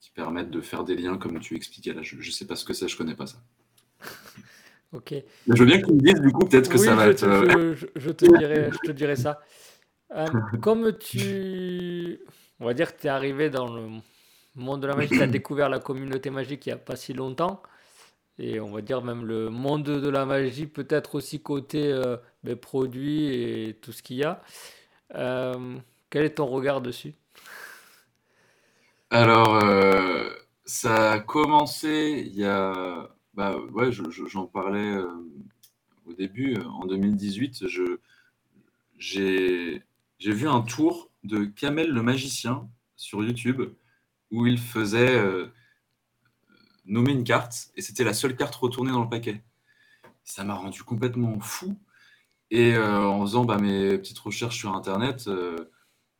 [0.00, 2.02] qui permettent de faire des liens comme tu expliquais là.
[2.02, 3.38] Je ne sais pas ce que c'est, je connais pas ça.
[4.92, 5.14] ok.
[5.48, 7.24] je veux bien que tu me dises du coup, peut-être que ça va être.
[7.24, 9.40] Euh, je, te dirai, je te dirai ça.
[10.12, 10.26] Euh,
[10.62, 12.20] comme tu.
[12.60, 13.88] On va dire que tu es arrivé dans le
[14.54, 17.62] monde de la magie, as découvert la communauté magique il n'y a pas si longtemps.
[18.38, 22.56] Et on va dire même le monde de la magie, peut-être aussi côté euh, ben,
[22.56, 24.42] produits et tout ce qu'il y a.
[26.10, 27.14] quel est ton regard dessus?
[29.14, 30.28] Alors, euh,
[30.64, 33.08] ça a commencé il y a.
[33.34, 35.06] Bah, ouais, j'en parlais euh,
[36.06, 37.68] au début, euh, en 2018.
[37.68, 37.98] Je,
[38.98, 39.82] j'ai,
[40.18, 43.62] j'ai vu un tour de Kamel le magicien sur YouTube
[44.30, 45.22] où il faisait
[46.86, 49.42] nommer une carte et c'était la seule carte retournée dans le paquet.
[50.24, 51.76] Ça m'a rendu complètement fou.
[52.50, 55.28] Et en faisant bah, mes petites recherches sur Internet,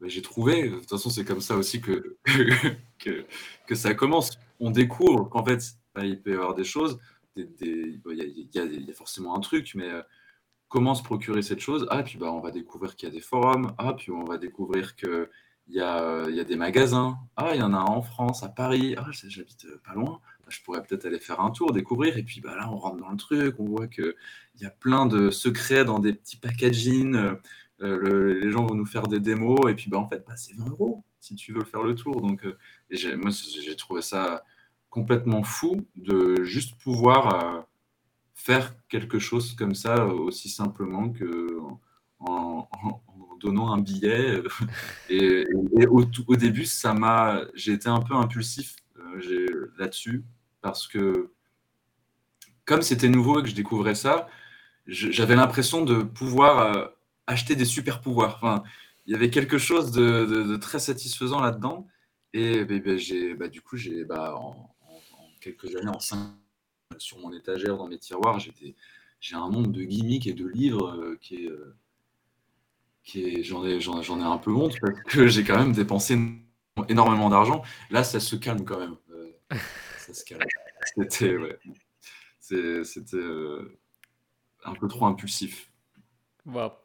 [0.01, 2.19] bah, j'ai trouvé, de toute façon, c'est comme ça aussi que,
[2.99, 3.25] que,
[3.67, 4.39] que, ça commence.
[4.61, 5.63] On découvre qu'en fait,
[5.95, 6.99] bah, il peut y avoir des choses,
[7.37, 8.01] il
[8.53, 10.03] y, a forcément un truc, mais euh,
[10.69, 11.87] comment se procurer cette chose?
[11.91, 13.75] Ah, puis bah, on va découvrir qu'il y a des forums.
[13.79, 14.95] Ah, puis on va découvrir
[15.65, 17.19] qu'il y a, il y a des magasins.
[17.37, 18.95] Ah, il y en a en France, à Paris.
[18.99, 20.21] Ah, j'habite pas loin.
[20.41, 22.17] Bah, je pourrais peut-être aller faire un tour, découvrir.
[22.19, 23.57] Et puis bah, là, on rentre dans le truc.
[23.59, 24.15] On voit qu'il
[24.61, 27.17] y a plein de secrets dans des petits packaging.
[27.83, 29.61] Euh, les gens vont nous faire des démos.
[29.69, 32.21] Et puis, bah, en fait, bah, c'est 20 euros si tu veux faire le tour.
[32.21, 34.45] Donc, euh, moi, j'ai trouvé ça
[34.91, 37.61] complètement fou de juste pouvoir euh,
[38.35, 41.59] faire quelque chose comme ça aussi simplement que
[42.21, 42.69] en,
[43.41, 44.43] donnant un billet.
[45.11, 45.47] et,
[45.89, 50.25] au, début, ça m'a, j'ai été un peu impulsif euh, là-dessus
[50.61, 51.31] parce que
[52.65, 54.29] comme c'était nouveau et que je découvrais ça,
[54.87, 56.93] j'avais l'impression de pouvoir
[57.27, 58.37] acheter des super pouvoirs.
[58.37, 58.63] Enfin,
[59.07, 61.87] il y avait quelque chose de, très satisfaisant là-dedans.
[62.33, 64.75] Et ben, j'ai, bah, du coup, j'ai, bah, en,
[65.41, 66.31] quelques années, en cinq,
[66.99, 68.39] sur mon étagère, dans mes tiroirs,
[69.21, 71.51] j'ai un nombre de gimmicks et de livres euh, euh, qui est
[73.05, 76.19] j'en ai, j'en, ai un peu honte parce que j'ai quand même dépensé
[76.89, 77.63] énormément d'argent.
[77.91, 78.97] Là, ça se calme quand même.
[79.13, 79.57] Euh,
[79.99, 80.43] ça se calme.
[80.97, 81.59] C'était, ouais.
[82.85, 83.17] c'était
[84.65, 85.71] un peu trop impulsif.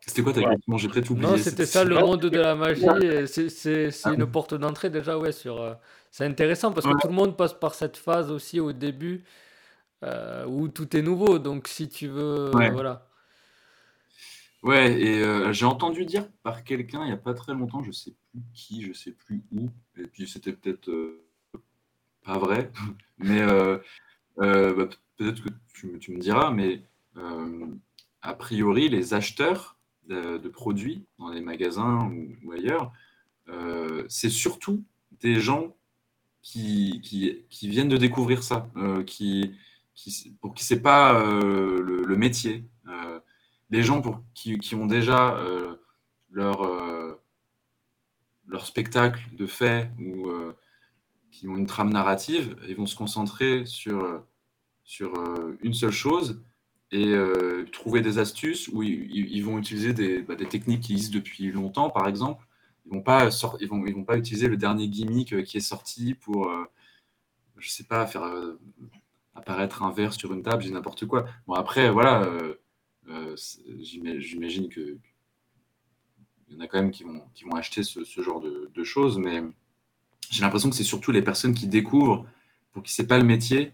[0.06, 0.78] C'était quoi ta question?
[0.78, 1.28] J'ai peut-être oublié.
[1.28, 2.86] Non, c'était ça, le monde de la magie.
[3.28, 4.14] C'est ah.
[4.14, 5.34] une porte d'entrée déjà, ouais.
[5.34, 5.74] Sur, euh,
[6.12, 9.24] c'est intéressant parce que tout le monde passe par cette phase aussi au début
[10.04, 11.40] euh, où tout est nouveau.
[11.40, 12.70] Donc si tu veux, ouais.
[12.70, 13.09] voilà.
[14.62, 17.92] Ouais, et euh, j'ai entendu dire par quelqu'un il n'y a pas très longtemps, je
[17.92, 20.92] sais plus qui, je sais plus où, et puis c'était peut-être
[22.26, 22.72] pas vrai,
[23.18, 25.50] mais bah, peut-être que
[25.98, 26.84] tu, me diras, mais
[28.22, 32.12] a priori, les acheteurs de, produits dans les magasins
[32.44, 32.92] ou, ailleurs,
[33.50, 34.84] euh, c'est surtout
[35.22, 35.76] des gens
[36.42, 39.52] qui, qui, viennent de découvrir ça, euh, qui,
[39.94, 42.64] qui, pour qui c'est pas euh, le, métier.
[43.70, 44.02] Les gens
[44.34, 45.38] qui, ont déjà
[46.32, 46.68] leur,
[48.48, 50.32] leur spectacle de fait ou
[51.32, 54.24] qui ont une trame narrative, ils vont se concentrer sur,
[54.84, 55.14] sur
[55.62, 56.42] une seule chose
[56.92, 61.16] et euh, trouver des astuces où ils, vont utiliser des, bah, des, techniques qui existent
[61.18, 62.46] depuis longtemps, par exemple.
[62.86, 65.62] Ils vont pas ils vont, ils vont pas utiliser le dernier gimmick euh, qui est
[65.62, 66.66] sorti pour, euh,
[67.58, 68.24] je sais pas, faire
[69.36, 71.26] apparaître un verre sur une table, j'ai n'importe quoi.
[71.48, 72.28] Bon après, voilà,
[73.80, 74.98] j'imagine que
[76.48, 79.44] il y en a quand même qui vont, acheter ce, genre de, choses, mais
[80.32, 82.26] j'ai l'impression que c'est surtout les personnes qui découvrent,
[82.72, 83.74] pour qui c'est pas le métier,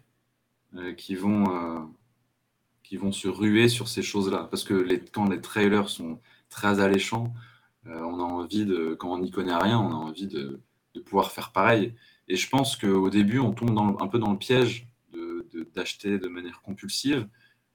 [0.98, 1.90] qui vont
[2.86, 4.48] qui vont se ruer sur ces choses-là.
[4.50, 6.20] Parce que quand les trailers sont
[6.50, 7.34] très alléchants,
[7.88, 10.62] euh, on a envie de, quand on n'y connaît rien, on a envie de,
[11.06, 11.94] pouvoir faire pareil.
[12.30, 14.88] Et je pense qu'au début, on tombe un peu dans le piège
[15.76, 17.28] d'acheter de, manière compulsive,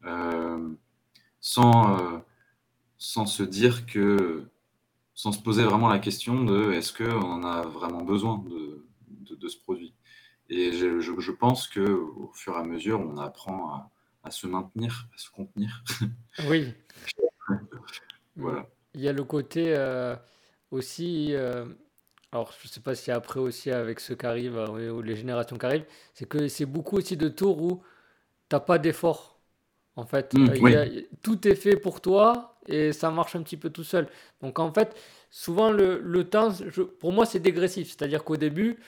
[0.05, 0.69] euh,
[1.41, 2.19] sans, euh,
[2.99, 4.45] sans se dire que,
[5.15, 8.87] sans se poser vraiment la question de est-ce qu'on en a vraiment besoin de,
[9.35, 9.95] de ce produit?
[10.49, 13.91] Et je, je, je pense qu'au fur et à mesure, on apprend à,
[14.25, 15.83] à se maintenir, à se contenir.
[16.49, 16.73] Oui.
[18.37, 18.67] voilà.
[18.95, 20.17] Il y a le côté euh,
[20.71, 21.67] aussi, euh,
[22.33, 25.59] alors je ne sais pas si après aussi avec ceux qui arrivent, ou les générations
[25.59, 27.83] qui arrivent, c'est que c'est beaucoup aussi de tours où
[28.49, 29.30] tu n'as pas d'effort.
[30.01, 33.85] En fait, mmh, tout est fait pour toi et ça marche un petit peu tout
[33.85, 34.07] seul.
[34.43, 34.97] Donc en fait,
[35.31, 37.89] souvent le, le temps, je, pour moi, c'est dégressif.
[37.89, 38.79] C'est-à-dire qu'au début,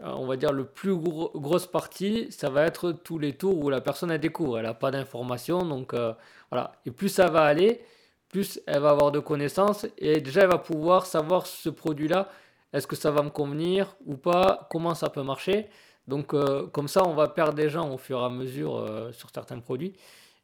[0.00, 3.70] euh, on va dire le plus grosse partie, ça va être tous les tours où
[3.70, 6.12] la personne a découvre, elle n'a pas d'informations, donc euh,
[6.50, 6.72] voilà.
[6.86, 7.80] Et plus ça va aller,
[8.28, 12.28] plus elle va avoir de connaissances et déjà elle va pouvoir savoir ce produit-là,
[12.72, 15.68] est-ce que ça va me convenir ou pas, comment ça peut marcher?
[16.08, 18.72] Donc euh, comme ça, on va perdre des gens au fur et à mesure
[19.12, 19.92] sur certains produits.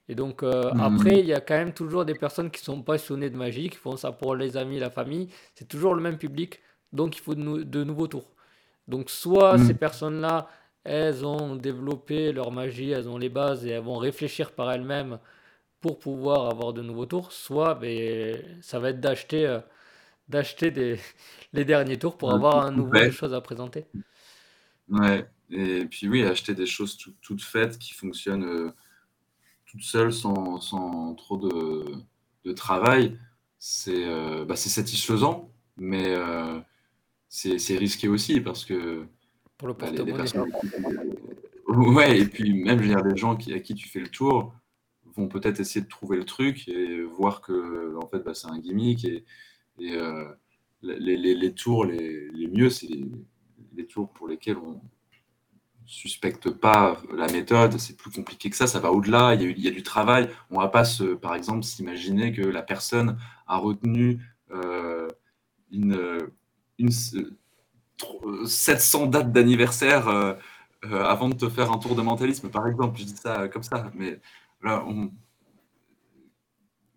[0.09, 0.81] Et donc mhm.
[0.81, 3.77] après, il y a quand même toujours des personnes qui sont passionnées de magie, qui
[3.77, 5.29] font ça pour les amis, la famille.
[5.55, 6.61] C'est toujours le même public,
[6.93, 8.31] donc il faut de nouveaux tours.
[8.87, 9.67] Donc soit mm.
[9.67, 10.49] ces personnes-là,
[10.83, 15.19] elles ont développé leur magie, elles ont les bases et elles vont réfléchir par elles-mêmes
[15.81, 19.61] pour pouvoir avoir de nouveaux tours, soit ben, ça va être d'acheter euh,
[20.29, 20.99] d'acheter des,
[21.53, 23.87] les derniers tours pour avoir un nouveau chose à présenter.
[24.89, 28.73] Ouais, et puis oui, acheter des choses toutes faites qui fonctionnent euh,
[29.71, 31.85] toutes seules sans, sans trop de,
[32.45, 33.19] de travail,
[33.59, 36.14] c'est euh, bah, satisfaisant, mais
[37.29, 39.07] c'est risqué aussi parce que
[39.59, 40.51] pour le bah, les, personnes...
[41.66, 44.09] ouais et puis même je veux dire, les gens qui, à qui tu fais le
[44.09, 44.55] tour
[45.16, 48.59] vont peut-être essayer de trouver le truc et voir que en fait bah, c'est un
[48.59, 49.25] gimmick et,
[49.81, 50.25] et euh,
[50.83, 52.89] les, les, les, tours les, les mieux c'est
[53.75, 54.81] les, tours pour lesquels on
[55.89, 59.70] suspecte pas la méthode, c'est plus compliqué que ça, ça va au-delà, il, y a
[59.70, 60.28] du travail.
[60.51, 60.84] On va pas,
[61.20, 64.20] par exemple, s'imaginer que la personne a retenu
[64.51, 65.09] euh,
[65.72, 66.30] une,
[66.78, 66.91] une,
[68.45, 70.34] 700 dates d'anniversaire euh,
[70.84, 72.99] euh, avant de te faire un tour de mentalisme, par exemple.
[72.99, 74.20] Je dis ça comme ça, mais
[74.62, 74.84] là,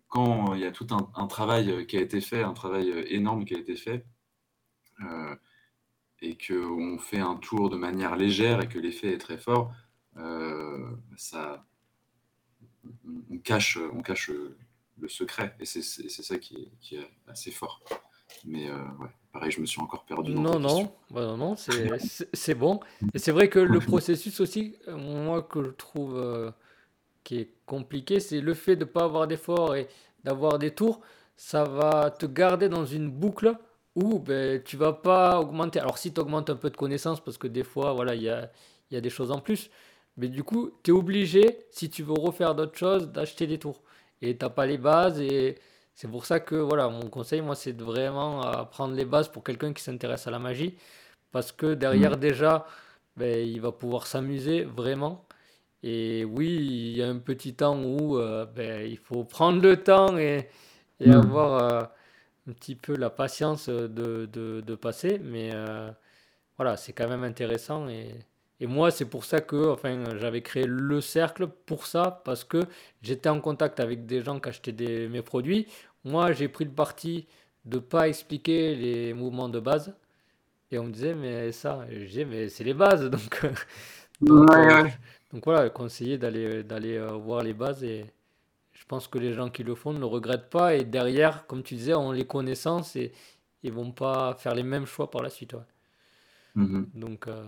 [0.08, 3.54] quand il y a tout un, travail qui a été fait, un travail énorme qui
[3.54, 4.04] a été fait,
[6.22, 9.72] et qu'on fait un tour de manière légère et que l'effet est très fort,
[10.16, 11.64] euh, ça,
[13.30, 15.54] on, cache, on cache le secret.
[15.60, 17.80] Et c'est ça qui est, assez fort.
[18.44, 20.32] Mais euh, ouais, pareil, je me suis encore perdu.
[20.32, 22.80] non, non, bah non, non, c'est bon.
[23.12, 26.50] Et c'est vrai que le processus aussi, moi, que je trouve euh,
[27.24, 29.88] qui est compliqué, c'est le fait de ne pas avoir d'effort et
[30.24, 31.00] d'avoir des tours.
[31.36, 33.56] Ça va te garder dans une boucle
[33.94, 35.80] ou ben, tu vas pas augmenter.
[35.80, 38.28] Alors si tu augmentes un peu de connaissances, parce que des fois, voilà, il y
[38.30, 38.50] a,
[38.90, 39.70] y a des choses en plus,
[40.16, 43.82] mais du coup, tu es obligé, si tu veux refaire d'autres choses, d'acheter des tours.
[44.22, 45.58] Et tu pas les bases, et
[45.94, 49.42] c'est pour ça que, voilà, mon conseil, moi, c'est de vraiment apprendre les bases pour
[49.44, 50.76] quelqu'un qui s'intéresse à la magie,
[51.32, 52.20] parce que derrière, mm.
[52.20, 52.66] déjà,
[53.16, 55.26] ben, il va pouvoir s'amuser vraiment.
[55.82, 59.76] Et oui, il y a un petit temps où euh, ben, il faut prendre le
[59.82, 60.48] temps et,
[61.00, 61.12] et mm.
[61.12, 61.72] avoir...
[61.72, 61.82] Euh,
[62.48, 65.90] un petit peu la patience de, de, passer, mais euh,
[66.56, 67.88] voilà, c'est quand même intéressant.
[67.88, 68.14] Et,
[68.60, 72.60] et moi, c'est pour ça que enfin, j'avais créé le cercle pour ça, parce que
[73.02, 75.66] j'étais en contact avec des gens qui achetaient des, mes produits.
[76.04, 77.26] Moi, j'ai pris le parti
[77.64, 79.94] de pas expliquer les mouvements de base.
[80.70, 83.08] Et on me disait, mais ça, je disais, mais c'est les bases.
[83.10, 83.46] Donc,
[84.20, 84.88] donc, euh,
[85.32, 88.06] donc voilà, conseiller d'aller, d'aller euh, voir les bases et,
[88.82, 90.74] je pense que les gens qui le font ne le regrettent pas.
[90.74, 93.12] Et derrière, comme tu disais, on les connaissances et
[93.62, 95.54] ils vont pas faire les mêmes choix par la suite.
[96.56, 96.86] Mm-hmm.
[96.94, 97.44] Donc, euh,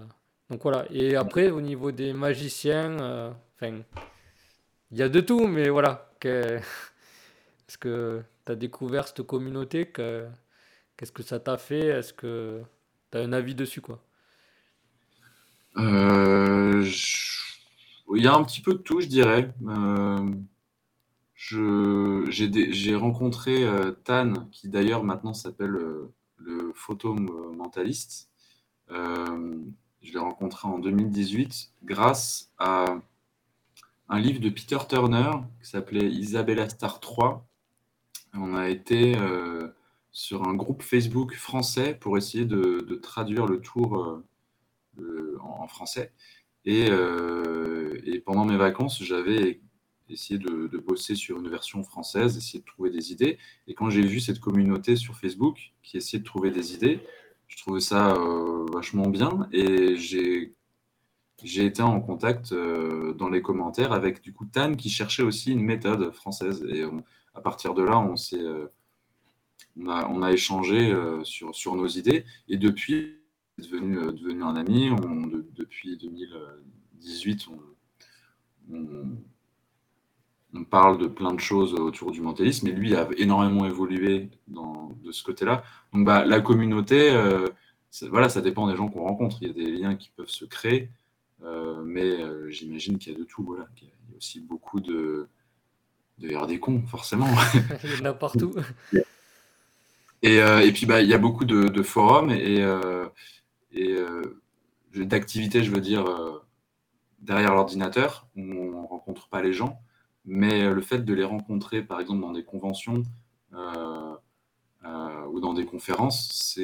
[0.49, 0.87] donc voilà.
[0.91, 3.31] Et après, au niveau des magiciens, euh,
[3.63, 6.09] il y a de tout, mais voilà.
[6.21, 6.59] Que,
[7.69, 10.29] est-ce que tu as découvert cette communauté que,
[10.97, 12.63] Qu'est-ce que ça t'a fait Est-ce que
[13.11, 14.01] tu as un avis dessus quoi?
[15.79, 16.89] Euh,
[18.15, 19.53] Il y a un petit peu de tout, je dirais.
[21.47, 28.31] J'ai rencontré euh, Tan, qui d'ailleurs maintenant s'appelle euh, le photomentaliste.
[28.91, 29.59] Euh,
[30.03, 32.87] je l'ai rencontré en 2018 grâce à
[34.09, 35.33] un livre de Peter Turner
[35.63, 37.47] qui s'appelait Isabella Star 3.
[38.35, 39.15] On a été
[40.13, 44.23] sur un groupe Facebook français pour essayer de, traduire le tour
[45.41, 46.13] en, français.
[46.67, 46.91] Et,
[48.27, 49.63] pendant mes vacances, j'avais
[50.09, 53.39] essayer de, bosser sur une version française, essayer de trouver des idées.
[53.67, 57.01] Et quand j'ai vu cette communauté sur Facebook qui essayait de trouver des idées,
[57.49, 59.49] je trouvais ça euh, vachement bien.
[59.53, 60.55] Et j'ai
[61.43, 65.63] été en contact euh, dans les commentaires avec du coup Tan qui cherchait aussi une
[65.63, 66.65] méthode française.
[66.69, 66.85] Et
[67.35, 68.67] à partir de là on euh,
[69.77, 70.95] on, a, on a échangé
[71.25, 72.25] sur, sur nos idées.
[72.49, 73.21] Et depuis
[73.59, 74.91] devenu devenu un ami.
[75.55, 77.59] Depuis 2018 on
[80.55, 84.93] on parle de plein de choses autour du mentalisme, et lui a énormément évolué dans,
[85.03, 85.65] de ce côté-là.
[85.93, 87.49] Donc bah, la communauté, euh,
[88.03, 89.39] voilà, ça dépend des gens qu'on rencontre.
[89.41, 90.91] Il y a des liens qui peuvent se créer,
[91.43, 93.43] euh, mais euh, j'imagine qu'il y a de tout.
[93.43, 93.67] Voilà.
[93.83, 95.29] Il y a aussi beaucoup de,
[96.19, 97.27] de des cons, forcément.
[97.85, 98.55] il y en a partout.
[100.23, 102.65] Et, et puis bah, il y a beaucoup de, forums et,
[103.73, 103.95] et
[104.95, 106.07] d'activités, je veux dire,
[107.19, 109.83] derrière l'ordinateur, où on ne rencontre pas les gens.
[110.25, 113.03] Mais euh, le fait de les rencontrer, par exemple, dans des conventions
[113.53, 114.15] euh,
[114.85, 116.59] euh, ou dans des conférences,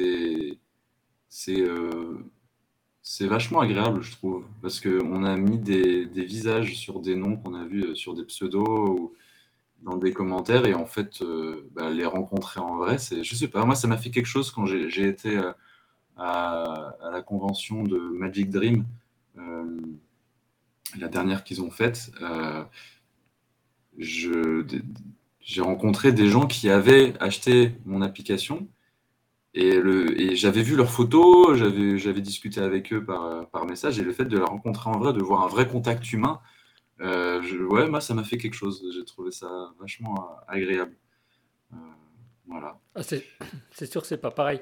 [1.29, 7.37] c'est vachement agréable, je trouve, parce qu'on a mis des, des, visages sur des noms
[7.37, 9.13] qu'on a vus sur des pseudos ou
[9.83, 11.23] dans des commentaires, et en fait,
[11.71, 14.51] bah, les rencontrer en vrai, c'est, je sais pas, moi, ça m'a fait quelque chose
[14.51, 15.39] quand j'ai été
[16.17, 18.85] à, la convention de Magic Dream,
[20.97, 22.11] la dernière qu'ils ont faite
[24.01, 28.67] j'ai rencontré des gens qui avaient acheté mon application
[29.53, 34.13] et, et j'avais vu leurs photos, j'avais discuté avec eux par, par, message et le
[34.13, 36.39] fait de la rencontrer en vrai, de voir un vrai contact humain,
[37.01, 38.83] euh, ouais, moi ça m'a fait quelque chose.
[38.93, 40.95] J'ai trouvé ça vachement agréable.
[41.73, 41.77] Euh,
[42.47, 42.79] voilà.
[42.95, 43.01] Ah,
[43.71, 44.61] c'est sûr que c'est pas pareil.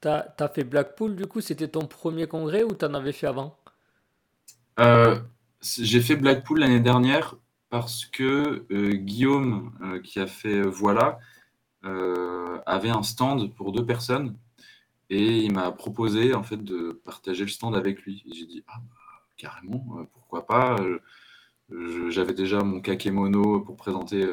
[0.00, 3.12] Tu as, as, fait Blackpool, du coup, c'était ton premier congrès ou tu en avais
[3.12, 3.58] fait avant?
[4.78, 5.18] Euh,
[5.62, 7.36] J'ai fait Blackpool l'année dernière
[7.70, 11.18] parce que euh, Guillaume, euh, qui a fait euh, Voilà,
[12.66, 14.36] avait un stand pour deux personnes
[15.08, 18.24] et il m'a proposé en fait de partager le stand avec lui.
[18.32, 18.96] J'ai dit ah, bah,
[19.36, 20.76] carrément, pourquoi pas.
[22.08, 24.26] J'avais déjà mon kakemono pour présenter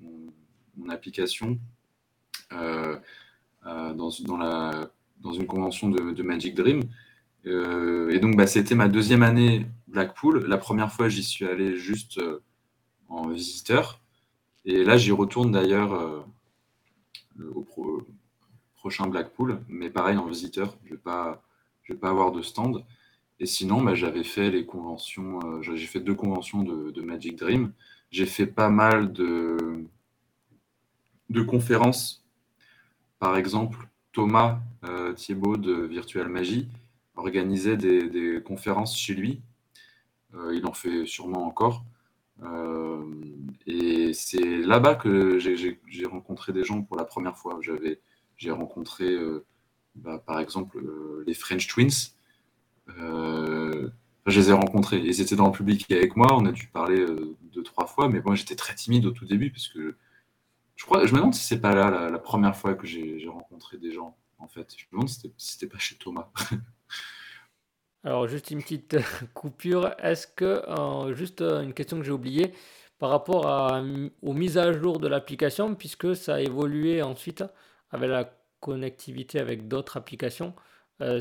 [0.00, 1.60] mon, application
[2.50, 6.82] dans, une convention de, Magic Dream.
[7.44, 10.46] et donc, bah, c'était ma deuxième année Blackpool.
[10.48, 12.20] La première fois, j'y suis allé juste
[13.08, 14.00] en visiteur.
[14.64, 16.26] Et là, j'y retourne d'ailleurs
[17.54, 17.66] au
[18.76, 20.76] prochain Blackpool, mais pareil en visiteur.
[20.84, 21.42] Je ne vais, pas,
[21.88, 22.84] vais pas avoir de stand.
[23.40, 27.72] Et sinon, bah, j'avais fait les conventions, euh, j'ai fait deux conventions de, Magic Dream.
[28.10, 29.84] J'ai fait pas mal de,
[31.30, 32.24] de conférences.
[33.18, 36.68] Par exemple, Thomas euh, Thiebaud de Virtual Magie
[37.14, 39.40] organisait des, conférences chez lui.
[40.34, 41.84] Euh, il en fait sûrement encore.
[43.66, 47.60] Et c'est là-bas que j'ai rencontré des gens pour la première fois.
[48.36, 49.16] J'ai rencontré,
[49.94, 50.80] bah, par exemple,
[51.26, 52.14] les French Twins
[52.96, 53.90] euh,
[54.26, 54.98] je les ai rencontrés.
[54.98, 56.28] Ils étaient dans le public avec moi.
[56.36, 58.08] On a dû parler euh, deux, trois fois.
[58.08, 59.50] Mais moi, j'étais très timide au tout début.
[59.50, 59.96] Parce que
[60.76, 63.78] je, crois, je me demande si c'est pas là la, première fois que j'ai rencontré
[63.78, 64.16] des gens.
[64.38, 66.30] En fait, je me demande si c'était pas chez Thomas.
[68.04, 68.96] Alors, juste une petite
[69.34, 69.90] coupure.
[69.98, 70.62] Est-ce que,
[71.14, 72.52] juste une question que j'ai oubliée,
[72.98, 73.46] par rapport
[74.22, 77.44] aux mises à jour de l'application, puisque ça a évolué ensuite
[77.90, 80.54] avec la connectivité avec d'autres applications,
[81.00, 81.20] euh,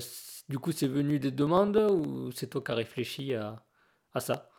[0.49, 3.63] du coup, c'est venu des demandes ou c'est toi qui as réfléchi à,
[4.19, 4.49] ça?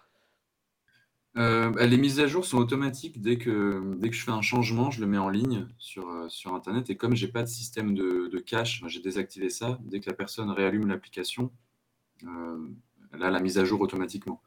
[1.36, 3.20] Euh, bah, les mises à jour sont automatiques.
[3.20, 6.90] Dès que, je fais un changement, je le mets en ligne sur, euh, Internet.
[6.90, 9.78] Et comme je n'ai pas de système de, de cache, j'ai désactivé ça.
[9.82, 11.50] Dès que la personne réallume l'application,
[12.22, 14.42] là, la mise à jour automatiquement.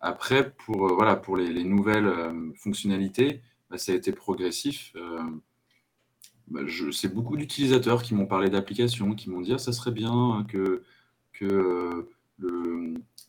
[0.00, 2.12] après, pour, voilà, pour les, nouvelles
[2.56, 4.94] fonctionnalités, bah, ça a été progressif.
[6.50, 6.60] Bah,
[6.92, 10.82] c'est beaucoup d'utilisateurs qui m'ont parlé d'applications, qui m'ont dit ah, ça serait bien que,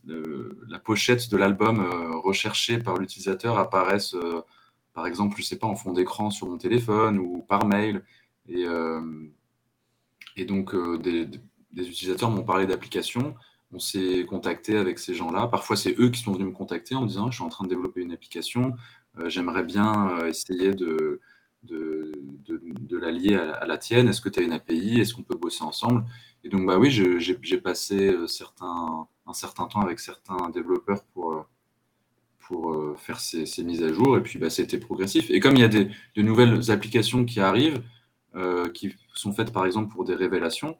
[0.09, 4.41] euh, la pochette de l'album euh, recherché par l'utilisateur apparaisse, euh,
[4.93, 8.03] par exemple, je sais pas, en fond d'écran sur mon téléphone ou par mail.
[8.47, 8.65] Et
[10.45, 11.29] donc, des,
[11.75, 13.35] utilisateurs m'ont parlé d'applications.
[13.71, 15.47] On s'est contacté avec ces gens-là.
[15.47, 17.65] Parfois, c'est eux qui sont venus me contacter en me disant je suis en train
[17.65, 18.73] de développer une application,
[19.27, 21.21] j'aimerais bien essayer de
[21.63, 22.11] de,
[22.47, 25.37] de, la lier à, la tienne Est-ce que tu as une API Est-ce qu'on peut
[25.37, 26.05] bosser ensemble?
[26.43, 31.33] Et donc, bah oui, j'ai passé euh, certains, un certain temps avec certains développeurs pour,
[31.33, 31.41] euh,
[32.39, 34.17] pour euh, faire ces, mises à jour.
[34.17, 35.29] Et puis, bah, c'était progressif.
[35.29, 37.81] Et comme il y a des, de nouvelles applications qui arrivent,
[38.75, 40.77] qui sont faites par exemple pour des révélations,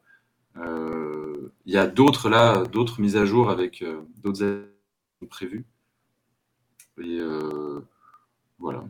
[0.56, 3.84] il y a d'autres là, d'autres mises à jour avec
[4.24, 4.68] d'autres
[5.30, 5.66] prévues.
[6.98, 7.20] Et
[8.58, 8.84] voilà.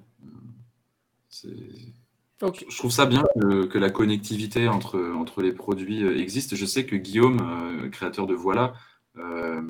[2.41, 6.55] Je trouve ça bien que, la connectivité entre, entre les produits euh, existe.
[6.55, 8.73] Je sais que Guillaume, euh, créateur de Voilà,
[9.17, 9.61] euh,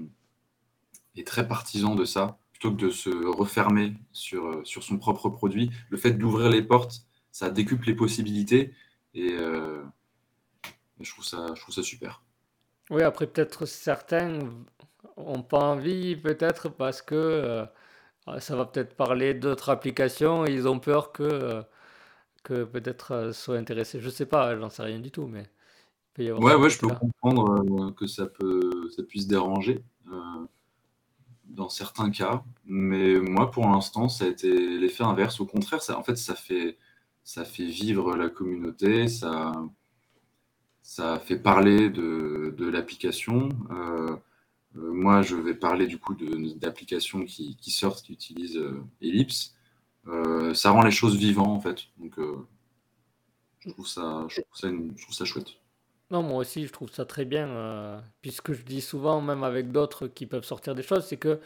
[1.16, 2.38] est très partisan de ça.
[2.52, 7.08] Plutôt que de se refermer sur, sur son propre produit, le fait d'ouvrir les portes,
[7.32, 8.74] ça décuple les possibilités
[9.14, 9.34] et,
[11.00, 12.22] je, trouve ça, je trouve ça super.
[12.90, 14.40] Oui, après peut-être certains
[15.18, 17.68] n'ont pas envie, peut-être parce que
[18.32, 21.62] ah, ça va peut-être parler d'autres applications et ils ont peur que, euh,
[22.44, 24.00] que peut-être euh, soient intéressés.
[24.02, 26.70] Je sais pas, j'en sais rien du tout, mais il peut y avoir Ouais, ouais,
[26.70, 29.84] je peux comprendre euh, que ça, peut, ça puisse déranger
[31.46, 35.40] dans certains cas, mais moi, pour l'instant, ça a été l'effet inverse.
[35.40, 36.78] Au contraire, ça, en fait, ça fait,
[37.24, 39.52] ça fait vivre la communauté, ça,
[40.90, 43.50] ça fait parler de, de l'application.
[43.70, 44.18] Euh,
[44.74, 46.16] moi, je vais parler du coup
[46.56, 49.54] d'applications qui, sortent, qui utilisent euh, Ellipse.
[50.08, 51.82] Euh, ça rend les choses vivantes en fait.
[52.00, 52.16] Donc,
[53.60, 55.50] je trouve ça, je trouve ça, chouette.
[56.10, 58.02] Non, moi aussi, je trouve ça très bien.
[58.22, 61.40] puisque je dis souvent, même avec d'autres qui peuvent sortir des choses, c'est que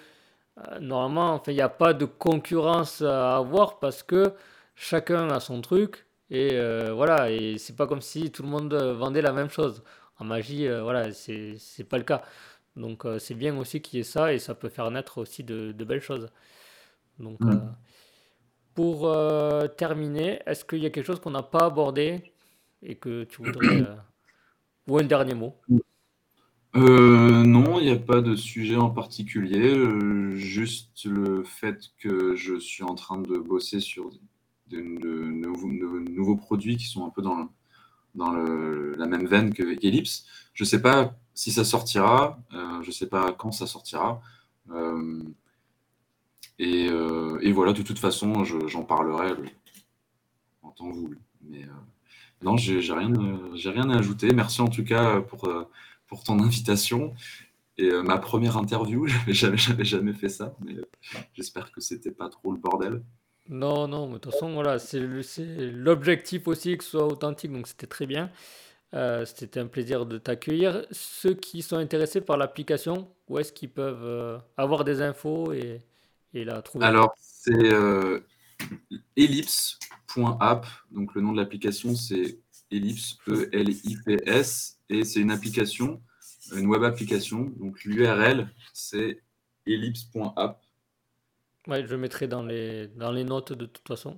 [0.79, 4.31] normalement, il n'y a pas de concurrence à avoir parce que
[4.73, 6.05] chacun a son truc.
[6.33, 6.59] Et
[6.91, 9.83] voilà, et c'est pas comme si tout le monde vendait la même chose.
[10.17, 12.23] En magie, voilà, c'est pas le cas.
[12.75, 15.43] Donc euh, c'est bien aussi qu'il y ait ça et ça peut faire naître aussi
[15.43, 16.29] de, belles choses.
[17.19, 17.49] Donc mm.
[17.49, 17.57] euh,
[18.73, 22.33] pour euh, terminer, est-ce qu'il y a quelque chose qu'on n'a pas abordé
[22.81, 23.85] et que tu voudrais...
[24.87, 25.55] ou un dernier mot?
[26.75, 29.75] Non, il n'y a pas de sujet en particulier,
[30.33, 34.09] juste le fait que je suis en train de bosser sur
[34.67, 37.49] de, nouveaux, produits qui sont un peu dans,
[38.15, 40.25] dans la même veine que Ellipse.
[40.53, 44.21] Je ne sais pas si ça sortira, euh, je ne sais pas quand ça sortira.
[44.71, 45.23] Euh,
[46.61, 49.33] euh, et, voilà, de toute façon, j'en parlerai
[50.61, 51.19] en temps voulu.
[51.41, 51.65] Mais
[52.41, 53.11] non, j'ai rien,
[53.53, 54.33] rien à ajouter.
[54.33, 55.49] Merci en tout cas pour,
[56.07, 57.13] pour ton invitation.
[57.77, 60.75] Et ma première interview, j'avais jamais, jamais fait ça, mais
[61.33, 63.03] j'espère que c'était pas trop le bordel.
[63.49, 67.67] Non, non, mais de toute façon, voilà, c'est l'objectif aussi que ce soit authentique, donc
[67.67, 68.31] c'était très bien.
[68.93, 70.85] Euh, c'était un plaisir de t'accueillir.
[70.91, 75.79] Ceux qui sont intéressés par l'application, où est-ce qu'ils peuvent euh, avoir des infos et,
[76.33, 76.85] et la trouver?
[76.85, 78.19] Alors, c'est euh,
[79.17, 80.65] ellipse.app.
[80.91, 82.39] Donc, le nom de l'application, c'est
[82.71, 84.79] Ellipse, E-L-I-P-S.
[84.89, 86.01] Et c'est une application,
[86.55, 87.51] une web application.
[87.57, 89.21] Donc, l'URL, c'est
[89.65, 90.62] ellipse.app.
[91.67, 94.17] Ouais, je mettrai dans les, dans les notes de toute façon.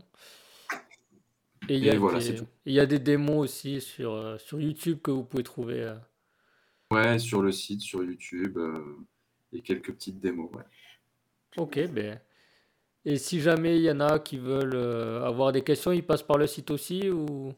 [1.68, 2.48] Et il y a voilà, c'est des, tout.
[2.66, 5.82] il y a des démos aussi sur, euh, sur YouTube que vous pouvez trouver.
[5.82, 5.96] euh.
[6.92, 8.96] Ouais, sur le site, sur YouTube, euh,
[9.52, 10.52] et quelques petites démos.
[10.54, 10.64] Ouais.
[11.58, 12.20] Ok, ben.
[13.06, 14.76] Et si jamais il y en a qui veulent
[15.24, 17.54] avoir des questions, ils passent par le site aussi ou...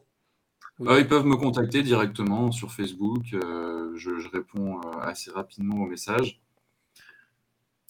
[0.80, 3.24] ils- peuvent me contacter directement sur Facebook.
[3.30, 6.40] je, je réponds assez rapidement aux messages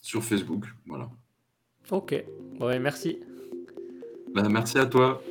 [0.01, 0.67] sur Facebook.
[0.87, 1.11] Voilà.
[1.91, 2.15] Ok,
[2.61, 3.19] ouais, merci.
[4.35, 5.23] Ben, merci à toi.